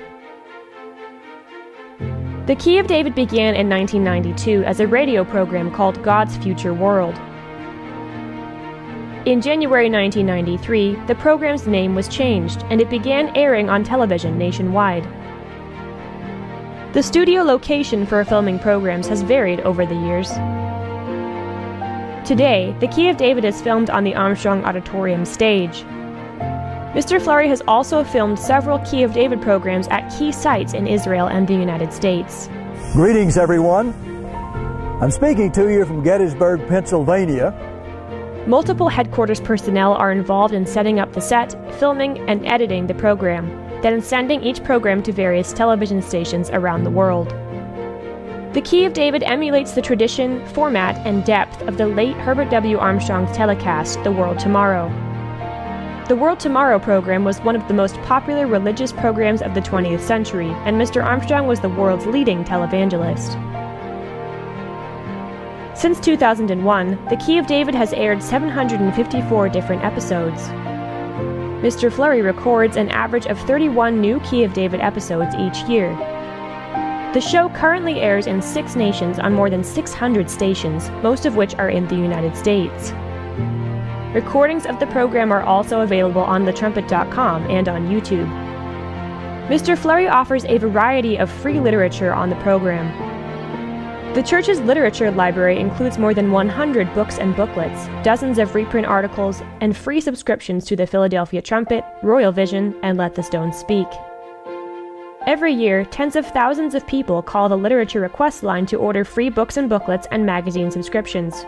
The 2.47 2.55
Key 2.55 2.77
of 2.77 2.85
David 2.85 3.15
began 3.15 3.55
in 3.55 3.67
1992 3.67 4.63
as 4.65 4.79
a 4.79 4.85
radio 4.85 5.23
program 5.23 5.71
called 5.71 6.03
God's 6.03 6.37
Future 6.37 6.75
World. 6.75 7.15
In 9.25 9.41
January 9.41 9.89
1993, 9.89 10.93
the 11.07 11.15
program's 11.15 11.65
name 11.65 11.95
was 11.95 12.07
changed 12.07 12.63
and 12.69 12.79
it 12.79 12.91
began 12.91 13.35
airing 13.35 13.67
on 13.71 13.83
television 13.83 14.37
nationwide. 14.37 15.03
The 16.93 17.01
studio 17.01 17.41
location 17.41 18.05
for 18.05 18.23
filming 18.23 18.59
programs 18.59 19.07
has 19.07 19.23
varied 19.23 19.61
over 19.61 19.83
the 19.83 19.95
years. 19.95 20.29
Today, 22.27 22.75
The 22.79 22.89
Key 22.89 23.09
of 23.09 23.17
David 23.17 23.43
is 23.43 23.59
filmed 23.59 23.89
on 23.89 24.03
the 24.03 24.13
Armstrong 24.13 24.63
Auditorium 24.65 25.25
stage. 25.25 25.83
Mr. 26.95 27.21
Flurry 27.21 27.49
has 27.49 27.61
also 27.67 28.05
filmed 28.05 28.39
several 28.39 28.79
Key 28.79 29.03
of 29.03 29.11
David 29.11 29.41
programs 29.41 29.85
at 29.89 30.07
key 30.17 30.31
sites 30.31 30.73
in 30.73 30.87
Israel 30.87 31.27
and 31.27 31.45
the 31.45 31.53
United 31.53 31.91
States. 31.91 32.47
Greetings, 32.93 33.37
everyone. 33.37 33.93
I'm 35.01 35.11
speaking 35.11 35.51
to 35.51 35.69
you 35.69 35.83
from 35.83 36.03
Gettysburg, 36.03 36.65
Pennsylvania. 36.69 37.51
Multiple 38.47 38.87
headquarters 38.87 39.41
personnel 39.41 39.93
are 39.95 40.13
involved 40.13 40.53
in 40.53 40.65
setting 40.65 41.01
up 41.01 41.11
the 41.11 41.19
set, 41.19 41.51
filming, 41.79 42.17
and 42.29 42.45
editing 42.47 42.87
the 42.87 42.93
program, 42.93 43.49
then 43.81 44.01
sending 44.01 44.41
each 44.41 44.63
program 44.63 45.03
to 45.03 45.11
various 45.11 45.51
television 45.51 46.01
stations 46.01 46.49
around 46.51 46.85
the 46.85 46.91
world. 46.91 47.27
The 48.53 48.61
Key 48.63 48.85
of 48.85 48.93
David 48.93 49.21
emulates 49.23 49.73
the 49.73 49.81
tradition, 49.81 50.45
format, 50.53 50.95
and 51.05 51.25
depth 51.25 51.61
of 51.63 51.77
the 51.77 51.87
late 51.87 52.15
Herbert 52.15 52.49
W. 52.51 52.77
Armstrong's 52.77 53.35
telecast, 53.35 54.01
The 54.05 54.13
World 54.13 54.39
Tomorrow. 54.39 55.04
The 56.07 56.15
World 56.15 56.39
Tomorrow 56.39 56.77
program 56.77 57.23
was 57.23 57.39
one 57.39 57.55
of 57.55 57.67
the 57.67 57.73
most 57.73 57.99
popular 58.03 58.45
religious 58.45 58.91
programs 58.91 59.41
of 59.41 59.55
the 59.55 59.59
20th 59.59 60.01
century, 60.01 60.49
and 60.63 60.79
Mr. 60.79 61.03
Armstrong 61.03 61.47
was 61.47 61.59
the 61.59 61.69
world's 61.69 62.05
leading 62.05 62.43
televangelist. 62.43 63.33
Since 65.75 65.99
2001, 66.01 67.05
The 67.09 67.15
Key 67.15 67.39
of 67.39 67.47
David 67.47 67.73
has 67.73 67.91
aired 67.91 68.21
754 68.21 69.49
different 69.49 69.83
episodes. 69.83 70.43
Mr. 71.63 71.91
Flurry 71.91 72.21
records 72.21 72.77
an 72.77 72.89
average 72.89 73.25
of 73.25 73.39
31 73.39 73.99
new 73.99 74.19
Key 74.19 74.43
of 74.43 74.53
David 74.53 74.81
episodes 74.81 75.33
each 75.33 75.67
year. 75.67 75.89
The 77.15 77.19
show 77.19 77.49
currently 77.49 77.99
airs 77.99 78.27
in 78.27 78.43
six 78.43 78.75
nations 78.75 79.17
on 79.17 79.33
more 79.33 79.49
than 79.49 79.63
600 79.63 80.29
stations, 80.29 80.87
most 81.01 81.25
of 81.25 81.35
which 81.35 81.55
are 81.55 81.69
in 81.69 81.87
the 81.87 81.95
United 81.95 82.37
States. 82.37 82.93
Recordings 84.15 84.65
of 84.65 84.79
the 84.79 84.87
program 84.87 85.29
are 85.33 85.43
also 85.43 85.81
available 85.81 86.21
on 86.21 86.45
thetrumpet.com 86.45 87.51
and 87.51 87.67
on 87.67 87.89
YouTube. 87.89 88.29
Mr. 89.49 89.77
Flurry 89.77 90.07
offers 90.07 90.45
a 90.45 90.57
variety 90.57 91.17
of 91.17 91.29
free 91.29 91.59
literature 91.59 92.13
on 92.13 92.29
the 92.29 92.37
program. 92.37 92.87
The 94.13 94.23
church's 94.23 94.61
literature 94.61 95.11
library 95.11 95.59
includes 95.59 95.97
more 95.97 96.13
than 96.13 96.31
100 96.31 96.93
books 96.93 97.17
and 97.17 97.35
booklets, 97.35 97.87
dozens 98.05 98.39
of 98.39 98.55
reprint 98.55 98.87
articles, 98.87 99.41
and 99.59 99.75
free 99.75 99.99
subscriptions 99.99 100.63
to 100.67 100.77
the 100.77 100.87
Philadelphia 100.87 101.41
Trumpet, 101.41 101.83
Royal 102.01 102.31
Vision, 102.31 102.73
and 102.83 102.97
Let 102.97 103.15
the 103.15 103.23
Stones 103.23 103.57
Speak. 103.57 103.87
Every 105.27 105.51
year, 105.51 105.83
tens 105.83 106.15
of 106.15 106.25
thousands 106.27 106.73
of 106.73 106.87
people 106.87 107.21
call 107.21 107.49
the 107.49 107.57
literature 107.57 107.99
request 107.99 108.43
line 108.43 108.65
to 108.67 108.77
order 108.77 109.03
free 109.03 109.27
books 109.27 109.57
and 109.57 109.67
booklets 109.67 110.07
and 110.09 110.25
magazine 110.25 110.71
subscriptions. 110.71 111.45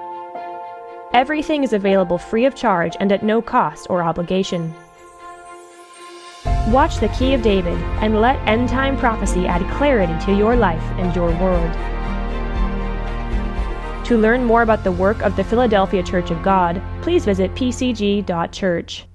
Everything 1.17 1.63
is 1.63 1.73
available 1.73 2.19
free 2.19 2.45
of 2.45 2.53
charge 2.53 2.95
and 2.99 3.11
at 3.11 3.23
no 3.23 3.41
cost 3.41 3.87
or 3.89 4.03
obligation. 4.03 4.71
Watch 6.67 6.99
The 6.99 7.11
Key 7.17 7.33
of 7.33 7.41
David 7.41 7.79
and 8.03 8.21
let 8.21 8.37
end 8.47 8.69
time 8.69 8.95
prophecy 8.95 9.47
add 9.47 9.67
clarity 9.77 10.13
to 10.25 10.37
your 10.37 10.55
life 10.55 10.83
and 10.99 11.15
your 11.15 11.31
world. 11.41 11.73
To 14.05 14.15
learn 14.15 14.43
more 14.43 14.61
about 14.61 14.83
the 14.83 14.91
work 14.91 15.23
of 15.23 15.35
the 15.35 15.43
Philadelphia 15.43 16.03
Church 16.03 16.29
of 16.29 16.43
God, 16.43 16.79
please 17.01 17.25
visit 17.25 17.49
pcg.church. 17.55 19.07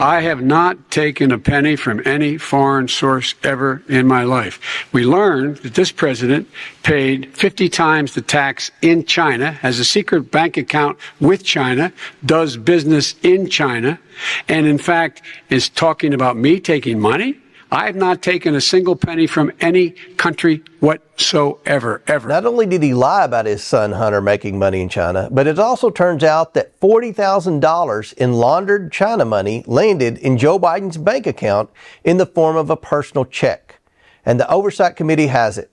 I 0.00 0.20
have 0.20 0.40
not 0.40 0.92
taken 0.92 1.32
a 1.32 1.38
penny 1.38 1.74
from 1.74 2.00
any 2.06 2.38
foreign 2.38 2.86
source 2.86 3.34
ever 3.42 3.82
in 3.88 4.06
my 4.06 4.22
life. 4.22 4.86
We 4.92 5.04
learned 5.04 5.56
that 5.58 5.74
this 5.74 5.90
president 5.90 6.48
paid 6.84 7.34
50 7.36 7.68
times 7.68 8.14
the 8.14 8.22
tax 8.22 8.70
in 8.80 9.06
China, 9.06 9.50
has 9.50 9.80
a 9.80 9.84
secret 9.84 10.30
bank 10.30 10.56
account 10.56 10.98
with 11.18 11.42
China, 11.42 11.92
does 12.24 12.56
business 12.56 13.16
in 13.24 13.48
China, 13.48 13.98
and 14.46 14.68
in 14.68 14.78
fact 14.78 15.22
is 15.50 15.68
talking 15.68 16.14
about 16.14 16.36
me 16.36 16.60
taking 16.60 17.00
money. 17.00 17.36
I 17.70 17.84
have 17.84 17.96
not 17.96 18.22
taken 18.22 18.54
a 18.54 18.62
single 18.62 18.96
penny 18.96 19.26
from 19.26 19.52
any 19.60 19.90
country 20.16 20.62
whatsoever, 20.80 22.02
ever. 22.06 22.26
Not 22.26 22.46
only 22.46 22.64
did 22.64 22.82
he 22.82 22.94
lie 22.94 23.24
about 23.24 23.44
his 23.44 23.62
son 23.62 23.92
Hunter 23.92 24.22
making 24.22 24.58
money 24.58 24.80
in 24.80 24.88
China, 24.88 25.28
but 25.30 25.46
it 25.46 25.58
also 25.58 25.90
turns 25.90 26.24
out 26.24 26.54
that 26.54 26.80
$40,000 26.80 28.12
in 28.14 28.32
laundered 28.32 28.90
China 28.90 29.26
money 29.26 29.64
landed 29.66 30.16
in 30.16 30.38
Joe 30.38 30.58
Biden's 30.58 30.96
bank 30.96 31.26
account 31.26 31.68
in 32.04 32.16
the 32.16 32.24
form 32.24 32.56
of 32.56 32.70
a 32.70 32.76
personal 32.76 33.26
check. 33.26 33.80
And 34.24 34.40
the 34.40 34.50
Oversight 34.50 34.96
Committee 34.96 35.26
has 35.26 35.58
it. 35.58 35.70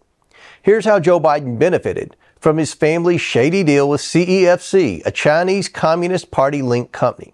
Here's 0.61 0.85
how 0.85 0.99
Joe 0.99 1.21
Biden 1.21 1.57
benefited 1.57 2.17
from 2.41 2.57
his 2.57 2.73
family's 2.73 3.21
shady 3.21 3.63
deal 3.63 3.87
with 3.87 4.01
CEFC, 4.01 5.01
a 5.05 5.11
Chinese 5.11 5.69
Communist 5.69 6.29
Party 6.29 6.61
linked 6.61 6.91
company. 6.91 7.33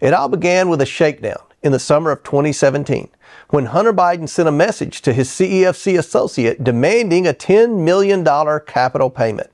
It 0.00 0.14
all 0.14 0.28
began 0.28 0.70
with 0.70 0.80
a 0.80 0.86
shakedown 0.86 1.42
in 1.62 1.72
the 1.72 1.78
summer 1.78 2.10
of 2.10 2.22
2017 2.22 3.08
when 3.48 3.66
Hunter 3.66 3.92
Biden 3.92 4.28
sent 4.28 4.48
a 4.48 4.52
message 4.52 5.02
to 5.02 5.12
his 5.12 5.28
CEFC 5.28 5.98
associate 5.98 6.64
demanding 6.64 7.26
a 7.26 7.34
$10 7.34 7.80
million 7.80 8.24
capital 8.66 9.10
payment. 9.10 9.50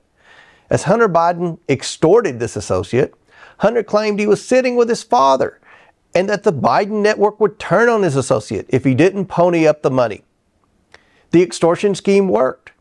As 0.69 0.83
Hunter 0.83 1.09
Biden 1.09 1.59
extorted 1.67 2.39
this 2.39 2.55
associate, 2.55 3.13
Hunter 3.59 3.83
claimed 3.83 4.19
he 4.19 4.27
was 4.27 4.45
sitting 4.45 4.75
with 4.75 4.89
his 4.89 5.03
father 5.03 5.59
and 6.15 6.29
that 6.29 6.43
the 6.43 6.53
Biden 6.53 7.01
network 7.01 7.39
would 7.39 7.59
turn 7.59 7.89
on 7.89 8.03
his 8.03 8.15
associate 8.15 8.65
if 8.69 8.83
he 8.83 8.95
didn't 8.95 9.25
pony 9.25 9.67
up 9.67 9.81
the 9.81 9.91
money. 9.91 10.23
The 11.31 11.43
extortion 11.43 11.93
scheme 11.93 12.27
worked. 12.27 12.71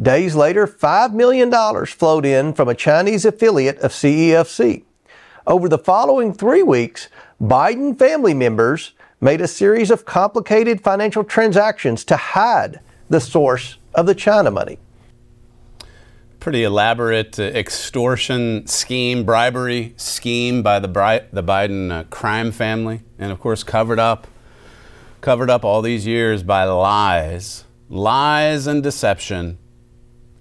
Days 0.00 0.36
later, 0.36 0.66
$5 0.66 1.12
million 1.12 1.50
flowed 1.86 2.24
in 2.24 2.52
from 2.52 2.68
a 2.68 2.74
Chinese 2.74 3.24
affiliate 3.24 3.78
of 3.78 3.90
CEFC. 3.90 4.84
Over 5.44 5.68
the 5.68 5.78
following 5.78 6.32
three 6.32 6.62
weeks, 6.62 7.08
Biden 7.40 7.96
family 7.96 8.34
members 8.34 8.92
made 9.20 9.40
a 9.40 9.46
series 9.46 9.92
of 9.92 10.04
complicated 10.04 10.80
financial 10.80 11.22
transactions 11.22 12.04
to 12.04 12.16
hide 12.16 12.80
the 13.08 13.20
source 13.20 13.76
of 13.94 14.06
the 14.06 14.14
China 14.14 14.50
money. 14.50 14.78
Pretty 16.40 16.64
elaborate 16.64 17.38
uh, 17.38 17.44
extortion 17.44 18.66
scheme, 18.66 19.24
bribery 19.24 19.94
scheme 19.96 20.62
by 20.62 20.80
the, 20.80 20.88
Bri- 20.88 21.26
the 21.32 21.42
Biden 21.42 21.92
uh, 21.92 22.04
crime 22.04 22.50
family, 22.50 23.02
and 23.18 23.30
of 23.30 23.40
course 23.40 23.62
covered 23.62 23.98
up, 24.00 24.26
covered 25.20 25.50
up 25.50 25.64
all 25.64 25.80
these 25.80 26.06
years 26.06 26.42
by 26.42 26.64
lies, 26.64 27.64
lies 27.88 28.66
and 28.66 28.82
deception, 28.82 29.58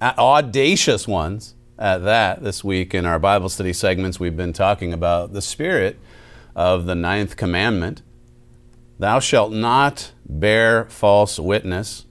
audacious 0.02 1.08
ones 1.08 1.54
at 1.78 2.00
that. 2.00 2.44
This 2.44 2.64
week 2.64 2.96
in 2.96 3.06
our 3.06 3.20
Bible 3.20 3.50
study 3.50 3.74
segments, 3.74 4.20
we've 4.20 4.38
been 4.38 4.54
talking 4.54 4.94
about 4.94 5.34
the 5.34 5.42
spirit 5.42 6.00
of 6.58 6.86
the 6.86 6.96
ninth 6.96 7.38
commandment 7.38 8.02
Thou 9.00 9.20
shalt 9.20 9.52
not 9.52 10.12
bear 10.28 10.86
false 10.86 11.38
witness. 11.38 12.06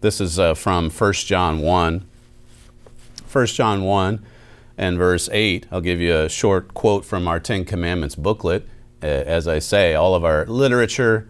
This 0.00 0.20
is 0.20 0.38
uh, 0.38 0.54
from 0.54 0.90
1 0.90 1.12
John 1.14 1.60
1. 1.60 2.06
1 3.30 3.46
John 3.46 3.82
1 3.82 4.24
and 4.78 4.98
verse 4.98 5.28
8. 5.32 5.66
I'll 5.72 5.80
give 5.80 6.00
you 6.00 6.16
a 6.16 6.28
short 6.28 6.72
quote 6.74 7.04
from 7.04 7.26
our 7.26 7.40
Ten 7.40 7.64
Commandments 7.64 8.14
booklet. 8.14 8.66
As 9.00 9.48
I 9.48 9.58
say, 9.58 9.94
all 9.94 10.14
of 10.14 10.24
our 10.24 10.46
literature 10.46 11.28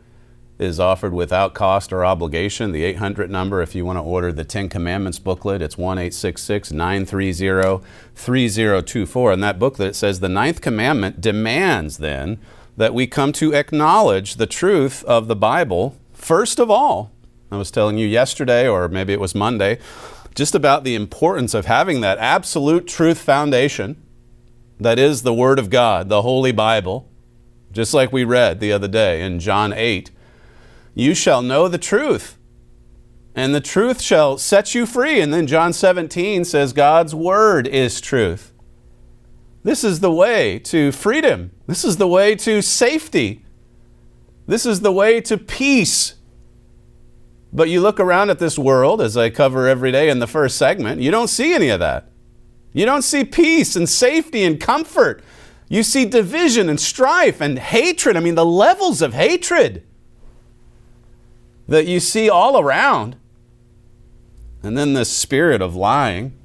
is 0.58 0.78
offered 0.78 1.12
without 1.12 1.54
cost 1.54 1.92
or 1.92 2.04
obligation. 2.04 2.72
The 2.72 2.84
800 2.84 3.30
number, 3.30 3.62
if 3.62 3.74
you 3.74 3.84
want 3.84 3.98
to 3.98 4.02
order 4.02 4.32
the 4.32 4.44
Ten 4.44 4.68
Commandments 4.68 5.18
booklet, 5.18 5.62
it's 5.62 5.78
1 5.78 5.96
930 5.96 7.84
3024. 8.14 9.32
In 9.32 9.40
that 9.40 9.58
booklet, 9.58 9.88
it 9.90 9.94
says 9.94 10.20
the 10.20 10.28
ninth 10.28 10.60
commandment 10.60 11.20
demands 11.20 11.98
then 11.98 12.38
that 12.76 12.94
we 12.94 13.06
come 13.06 13.32
to 13.32 13.54
acknowledge 13.54 14.36
the 14.36 14.46
truth 14.46 15.04
of 15.04 15.28
the 15.28 15.36
Bible 15.36 15.96
first 16.12 16.58
of 16.58 16.70
all. 16.70 17.10
I 17.50 17.56
was 17.56 17.70
telling 17.70 17.98
you 17.98 18.06
yesterday, 18.06 18.66
or 18.66 18.88
maybe 18.88 19.12
it 19.12 19.20
was 19.20 19.34
Monday, 19.34 19.78
just 20.34 20.54
about 20.54 20.84
the 20.84 20.94
importance 20.94 21.52
of 21.52 21.66
having 21.66 22.00
that 22.00 22.18
absolute 22.18 22.86
truth 22.86 23.18
foundation 23.18 24.02
that 24.80 24.98
is 24.98 25.22
the 25.22 25.34
Word 25.34 25.58
of 25.58 25.68
God, 25.68 26.08
the 26.08 26.22
Holy 26.22 26.52
Bible, 26.52 27.08
just 27.72 27.92
like 27.92 28.12
we 28.12 28.24
read 28.24 28.58
the 28.58 28.72
other 28.72 28.88
day 28.88 29.22
in 29.22 29.38
John 29.38 29.72
8. 29.72 30.10
You 30.94 31.14
shall 31.14 31.42
know 31.42 31.68
the 31.68 31.78
truth, 31.78 32.36
and 33.34 33.54
the 33.54 33.60
truth 33.60 34.00
shall 34.00 34.36
set 34.36 34.74
you 34.74 34.84
free. 34.84 35.20
And 35.20 35.32
then 35.32 35.46
John 35.46 35.72
17 35.72 36.44
says, 36.44 36.72
God's 36.72 37.14
Word 37.14 37.66
is 37.66 38.00
truth. 38.00 38.52
This 39.62 39.84
is 39.84 40.00
the 40.00 40.12
way 40.12 40.58
to 40.60 40.92
freedom. 40.92 41.52
This 41.66 41.84
is 41.84 41.96
the 41.96 42.08
way 42.08 42.34
to 42.36 42.60
safety. 42.60 43.44
This 44.46 44.66
is 44.66 44.80
the 44.80 44.92
way 44.92 45.20
to 45.22 45.38
peace. 45.38 46.14
But 47.52 47.68
you 47.68 47.80
look 47.80 48.00
around 48.00 48.30
at 48.30 48.38
this 48.38 48.58
world, 48.58 49.00
as 49.00 49.16
I 49.16 49.30
cover 49.30 49.68
every 49.68 49.92
day 49.92 50.10
in 50.10 50.18
the 50.18 50.26
first 50.26 50.56
segment, 50.56 51.00
you 51.00 51.10
don't 51.10 51.28
see 51.28 51.54
any 51.54 51.68
of 51.68 51.80
that. 51.80 52.10
You 52.72 52.86
don't 52.86 53.02
see 53.02 53.24
peace 53.24 53.76
and 53.76 53.88
safety 53.88 54.42
and 54.42 54.58
comfort. 54.58 55.22
You 55.68 55.82
see 55.82 56.04
division 56.04 56.68
and 56.68 56.80
strife 56.80 57.40
and 57.40 57.58
hatred. 57.58 58.16
I 58.16 58.20
mean, 58.20 58.34
the 58.34 58.44
levels 58.44 59.00
of 59.00 59.14
hatred 59.14 59.86
that 61.68 61.86
you 61.86 62.00
see 62.00 62.28
all 62.28 62.58
around. 62.58 63.16
And 64.62 64.76
then 64.76 64.92
the 64.92 65.04
spirit 65.04 65.60
of 65.60 65.74
lying. 65.74 66.36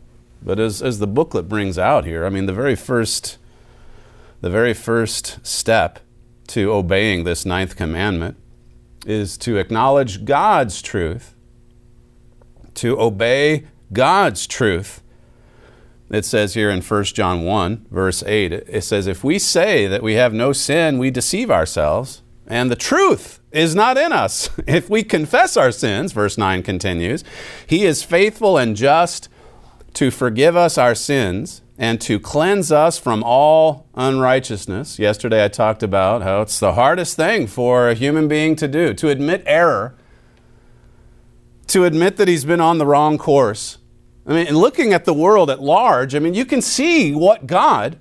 But 0.42 0.60
as, 0.60 0.82
as 0.82 1.00
the 1.00 1.08
booklet 1.08 1.50
brings 1.50 1.78
out 1.78 2.06
here, 2.06 2.26
I 2.26 2.30
mean, 2.30 2.46
the 2.46 2.54
very 2.54 2.76
first, 2.76 3.38
the 4.42 4.50
very 4.50 4.74
first 4.74 5.46
step 5.46 6.00
to 6.48 6.72
obeying 6.72 7.24
this 7.24 7.46
ninth 7.46 7.76
commandment 7.76 8.38
is 9.06 9.38
to 9.40 9.58
acknowledge 9.58 10.26
God's 10.26 10.82
truth, 10.82 11.34
to 12.76 13.00
obey 13.00 13.68
God's 13.94 14.48
truth. 14.48 15.02
It 16.10 16.24
says 16.24 16.54
here 16.54 16.70
in 16.70 16.82
1 16.82 17.04
John 17.06 17.44
1, 17.44 17.88
verse 17.92 18.24
8, 18.24 18.54
it 18.54 18.84
says, 18.84 19.08
If 19.08 19.24
we 19.24 19.40
say 19.40 19.88
that 19.88 20.04
we 20.04 20.14
have 20.14 20.34
no 20.34 20.54
sin, 20.54 20.98
we 20.98 21.12
deceive 21.12 21.52
ourselves, 21.52 22.22
and 22.48 22.72
the 22.72 22.76
truth 22.76 23.42
is 23.58 23.76
not 23.76 23.98
in 23.98 24.14
us. 24.14 24.50
If 24.68 24.90
we 24.90 25.04
confess 25.04 25.58
our 25.58 25.72
sins, 25.72 26.12
verse 26.12 26.38
9 26.38 26.62
continues, 26.64 27.24
He 27.66 27.86
is 27.86 28.04
faithful 28.04 28.58
and 28.58 28.76
just 28.76 29.30
to 29.94 30.12
forgive 30.12 30.56
us 30.56 30.78
our 30.78 30.94
sins 30.94 31.62
and 31.78 32.02
to 32.02 32.20
cleanse 32.20 32.72
us 32.72 32.98
from 32.98 33.24
all 33.24 33.88
unrighteousness. 33.96 35.00
Yesterday 35.00 35.44
I 35.44 35.48
talked 35.48 35.84
about 35.84 36.22
how 36.22 36.42
it's 36.42 36.60
the 36.60 36.74
hardest 36.74 37.16
thing 37.16 37.48
for 37.48 37.90
a 37.90 37.94
human 37.94 38.28
being 38.28 38.56
to 38.58 38.68
do 38.68 38.94
to 38.96 39.10
admit 39.10 39.44
error, 39.46 39.96
to 41.68 41.86
admit 41.86 42.18
that 42.18 42.28
he's 42.28 42.46
been 42.46 42.62
on 42.62 42.78
the 42.78 42.86
wrong 42.86 43.18
course. 43.18 43.78
I 44.26 44.34
mean, 44.34 44.56
looking 44.56 44.92
at 44.92 45.06
the 45.06 45.14
world 45.14 45.50
at 45.50 45.62
large, 45.62 46.14
I 46.14 46.20
mean, 46.20 46.34
you 46.34 46.46
can 46.46 46.62
see 46.62 47.14
what 47.14 47.48
God 47.48 48.00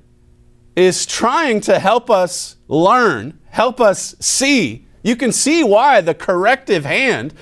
is 0.74 1.06
trying 1.06 1.60
to 1.62 1.78
help 1.78 2.10
us 2.10 2.56
learn, 2.68 3.38
help 3.50 3.80
us 3.80 4.16
see. 4.20 4.85
You 5.06 5.14
can 5.14 5.30
see 5.30 5.62
why 5.62 6.00
the 6.00 6.14
corrective 6.14 6.84
hand 6.84 7.32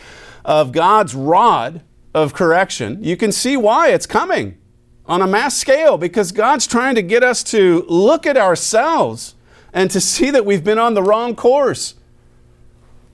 of 0.45 0.71
God's 0.71 1.15
rod 1.15 1.81
of 2.13 2.35
correction, 2.35 3.03
you 3.03 3.17
can 3.17 3.33
see 3.33 3.57
why 3.57 3.89
it's 3.89 4.05
coming 4.05 4.59
on 5.07 5.23
a 5.23 5.27
mass 5.27 5.57
scale 5.57 5.97
because 5.97 6.31
God's 6.31 6.67
trying 6.67 6.95
to 6.95 7.01
get 7.01 7.25
us 7.25 7.43
to 7.45 7.87
look 7.89 8.27
at 8.27 8.37
ourselves 8.37 9.35
and 9.73 9.91
to 9.93 9.99
see 9.99 10.31
that 10.31 10.45
we've 10.45 10.63
been 10.63 10.79
on 10.79 10.93
the 10.93 11.03
wrong 11.03 11.35
course. 11.35 11.95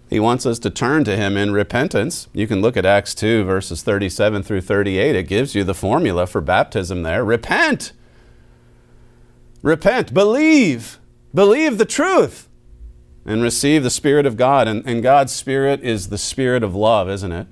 He 0.08 0.18
wants 0.18 0.44
us 0.44 0.58
to 0.58 0.70
turn 0.70 1.04
to 1.04 1.16
Him 1.16 1.36
in 1.36 1.52
repentance. 1.52 2.26
You 2.32 2.48
can 2.48 2.60
look 2.60 2.76
at 2.76 2.84
Acts 2.84 3.14
2, 3.14 3.44
verses 3.44 3.84
37 3.84 4.42
through 4.42 4.62
38. 4.62 5.14
It 5.14 5.28
gives 5.28 5.54
you 5.54 5.62
the 5.62 5.74
formula 5.74 6.26
for 6.26 6.40
baptism 6.40 7.04
there. 7.04 7.24
Repent. 7.24 7.92
Repent. 9.62 10.12
Believe. 10.12 10.98
Believe 11.32 11.78
the 11.78 11.84
truth 11.84 12.48
and 13.24 13.42
receive 13.42 13.82
the 13.82 13.90
Spirit 13.90 14.26
of 14.26 14.36
God. 14.36 14.68
And, 14.68 14.84
and 14.86 15.02
God's 15.02 15.32
Spirit 15.32 15.80
is 15.82 16.08
the 16.08 16.18
Spirit 16.18 16.62
of 16.62 16.74
love, 16.74 17.08
isn't 17.08 17.32
it? 17.32 17.46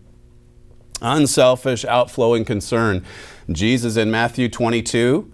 unselfish, 1.01 1.85
outflowing 1.85 2.45
concern. 2.45 3.05
Jesus 3.51 3.97
in 3.97 4.11
Matthew 4.11 4.49
22, 4.49 5.31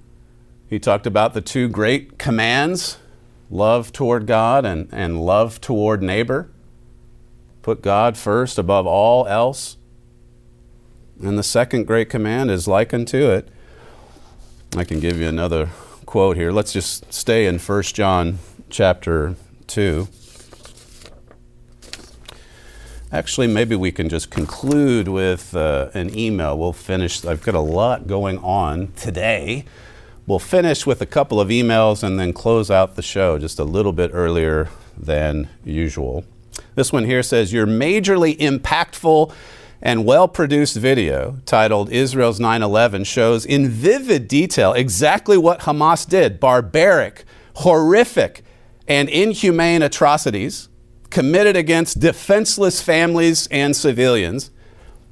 he 0.69 0.79
talked 0.79 1.07
about 1.07 1.35
the 1.35 1.41
two 1.41 1.69
great 1.69 2.19
commands 2.19 2.99
love 3.51 3.93
toward 3.93 4.27
God 4.27 4.65
and, 4.65 4.89
and 4.93 5.21
love 5.21 5.61
toward 5.61 6.03
neighbor. 6.03 6.51
Put 7.63 7.83
God 7.83 8.17
first 8.17 8.59
above 8.59 8.87
all 8.87 9.27
else. 9.27 9.77
And 11.23 11.39
the 11.39 11.43
second 11.43 11.87
great 11.87 12.11
command 12.11 12.51
is 12.51 12.67
like 12.67 12.93
unto 12.93 13.31
it. 13.31 13.49
I 14.77 14.85
can 14.85 14.99
give 15.01 15.19
you 15.19 15.29
another 15.29 15.71
quote 16.05 16.37
here. 16.37 16.51
Let's 16.51 16.73
just 16.73 17.13
stay 17.13 17.47
in 17.47 17.59
1 17.59 17.83
John 17.85 18.39
chapter 18.69 19.37
2. 19.69 20.09
Actually, 23.15 23.47
maybe 23.47 23.77
we 23.77 23.93
can 23.93 24.09
just 24.09 24.29
conclude 24.29 25.07
with 25.07 25.55
uh, 25.55 25.89
an 25.95 26.19
email. 26.19 26.59
We'll 26.59 26.73
finish. 26.73 27.25
I've 27.25 27.43
got 27.43 27.55
a 27.55 27.61
lot 27.61 28.09
going 28.09 28.39
on 28.39 28.91
today. 28.97 29.67
We'll 30.27 30.41
finish 30.41 30.85
with 30.85 31.01
a 31.01 31.07
couple 31.07 31.41
of 31.41 31.49
emails 31.49 32.03
and 32.03 32.19
then 32.19 32.33
close 32.33 32.73
out 32.73 32.97
the 32.97 33.03
show 33.03 33.39
just 33.39 33.61
a 33.61 33.65
little 33.65 33.93
bit 33.93 34.11
earlier 34.13 34.69
than 34.99 35.49
usual. 35.65 36.25
This 36.75 36.93
one 36.93 37.05
here 37.05 37.23
says 37.23 37.53
Your 37.53 37.69
majorly 37.69 38.37
impactful 38.37 39.33
and 39.81 40.05
well 40.05 40.27
produced 40.27 40.77
video 40.77 41.37
titled 41.47 41.93
Israel's 41.93 42.41
9 42.41 42.63
11 42.63 43.05
shows 43.05 43.47
in 43.47 43.69
vivid 43.69 44.27
detail 44.27 44.73
exactly 44.73 45.39
what 45.39 45.61
Hamas 45.61 46.05
did 46.05 46.41
barbaric, 46.41 47.25
horrific, 47.59 48.43
and 48.89 49.09
inhumane 49.09 49.83
atrocities 49.83 50.69
committed 51.15 51.57
against 51.57 52.01
defenseless 52.01 52.83
families 52.83 53.47
and 53.47 53.77
civilians. 53.77 54.51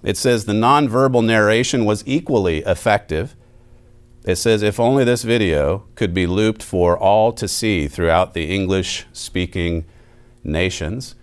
It 0.03 0.17
says 0.17 0.45
the 0.45 0.53
nonverbal 0.53 1.25
narration 1.25 1.85
was 1.85 2.03
equally 2.05 2.59
effective. 2.65 3.37
It 4.25 4.35
says 4.35 4.63
if 4.63 4.81
only 4.81 5.05
this 5.05 5.23
video 5.23 5.85
could 5.95 6.13
be 6.13 6.27
looped 6.27 6.61
for 6.61 6.99
all 6.99 7.33
to 7.35 7.47
see 7.47 7.87
throughout 7.87 8.35
the 8.35 8.53
English 8.53 9.07
speaking 9.13 9.85
nations. 10.43 11.15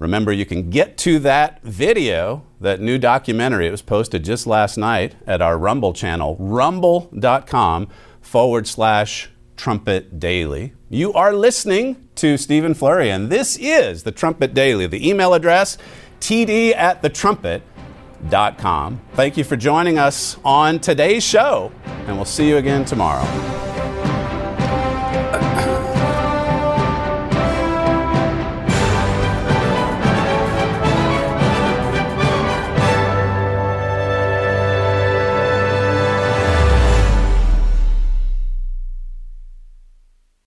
Remember, 0.00 0.32
you 0.32 0.44
can 0.44 0.70
get 0.70 0.98
to 0.98 1.20
that 1.20 1.62
video, 1.62 2.44
that 2.60 2.80
new 2.80 2.98
documentary. 2.98 3.68
It 3.68 3.70
was 3.70 3.80
posted 3.80 4.24
just 4.24 4.44
last 4.44 4.76
night 4.76 5.14
at 5.24 5.40
our 5.40 5.56
Rumble 5.56 5.92
channel, 5.92 6.36
rumble.com 6.40 7.88
forward 8.20 8.66
slash 8.66 9.30
trumpet 9.56 10.20
daily. 10.20 10.72
You 10.88 11.12
are 11.14 11.32
listening 11.32 12.08
to 12.16 12.36
Stephen 12.36 12.74
Flurry, 12.74 13.10
and 13.10 13.30
this 13.30 13.56
is 13.56 14.02
the 14.04 14.12
Trumpet 14.12 14.54
Daily. 14.54 14.86
The 14.86 15.08
email 15.08 15.34
address, 15.34 15.78
td 16.20 16.74
at 16.74 17.02
the 17.02 17.08
trumpet.com. 17.08 19.00
Thank 19.14 19.36
you 19.36 19.44
for 19.44 19.56
joining 19.56 19.98
us 19.98 20.36
on 20.44 20.78
today's 20.78 21.24
show, 21.24 21.72
and 21.84 22.16
we'll 22.16 22.24
see 22.24 22.48
you 22.48 22.56
again 22.56 22.84
tomorrow. 22.84 23.24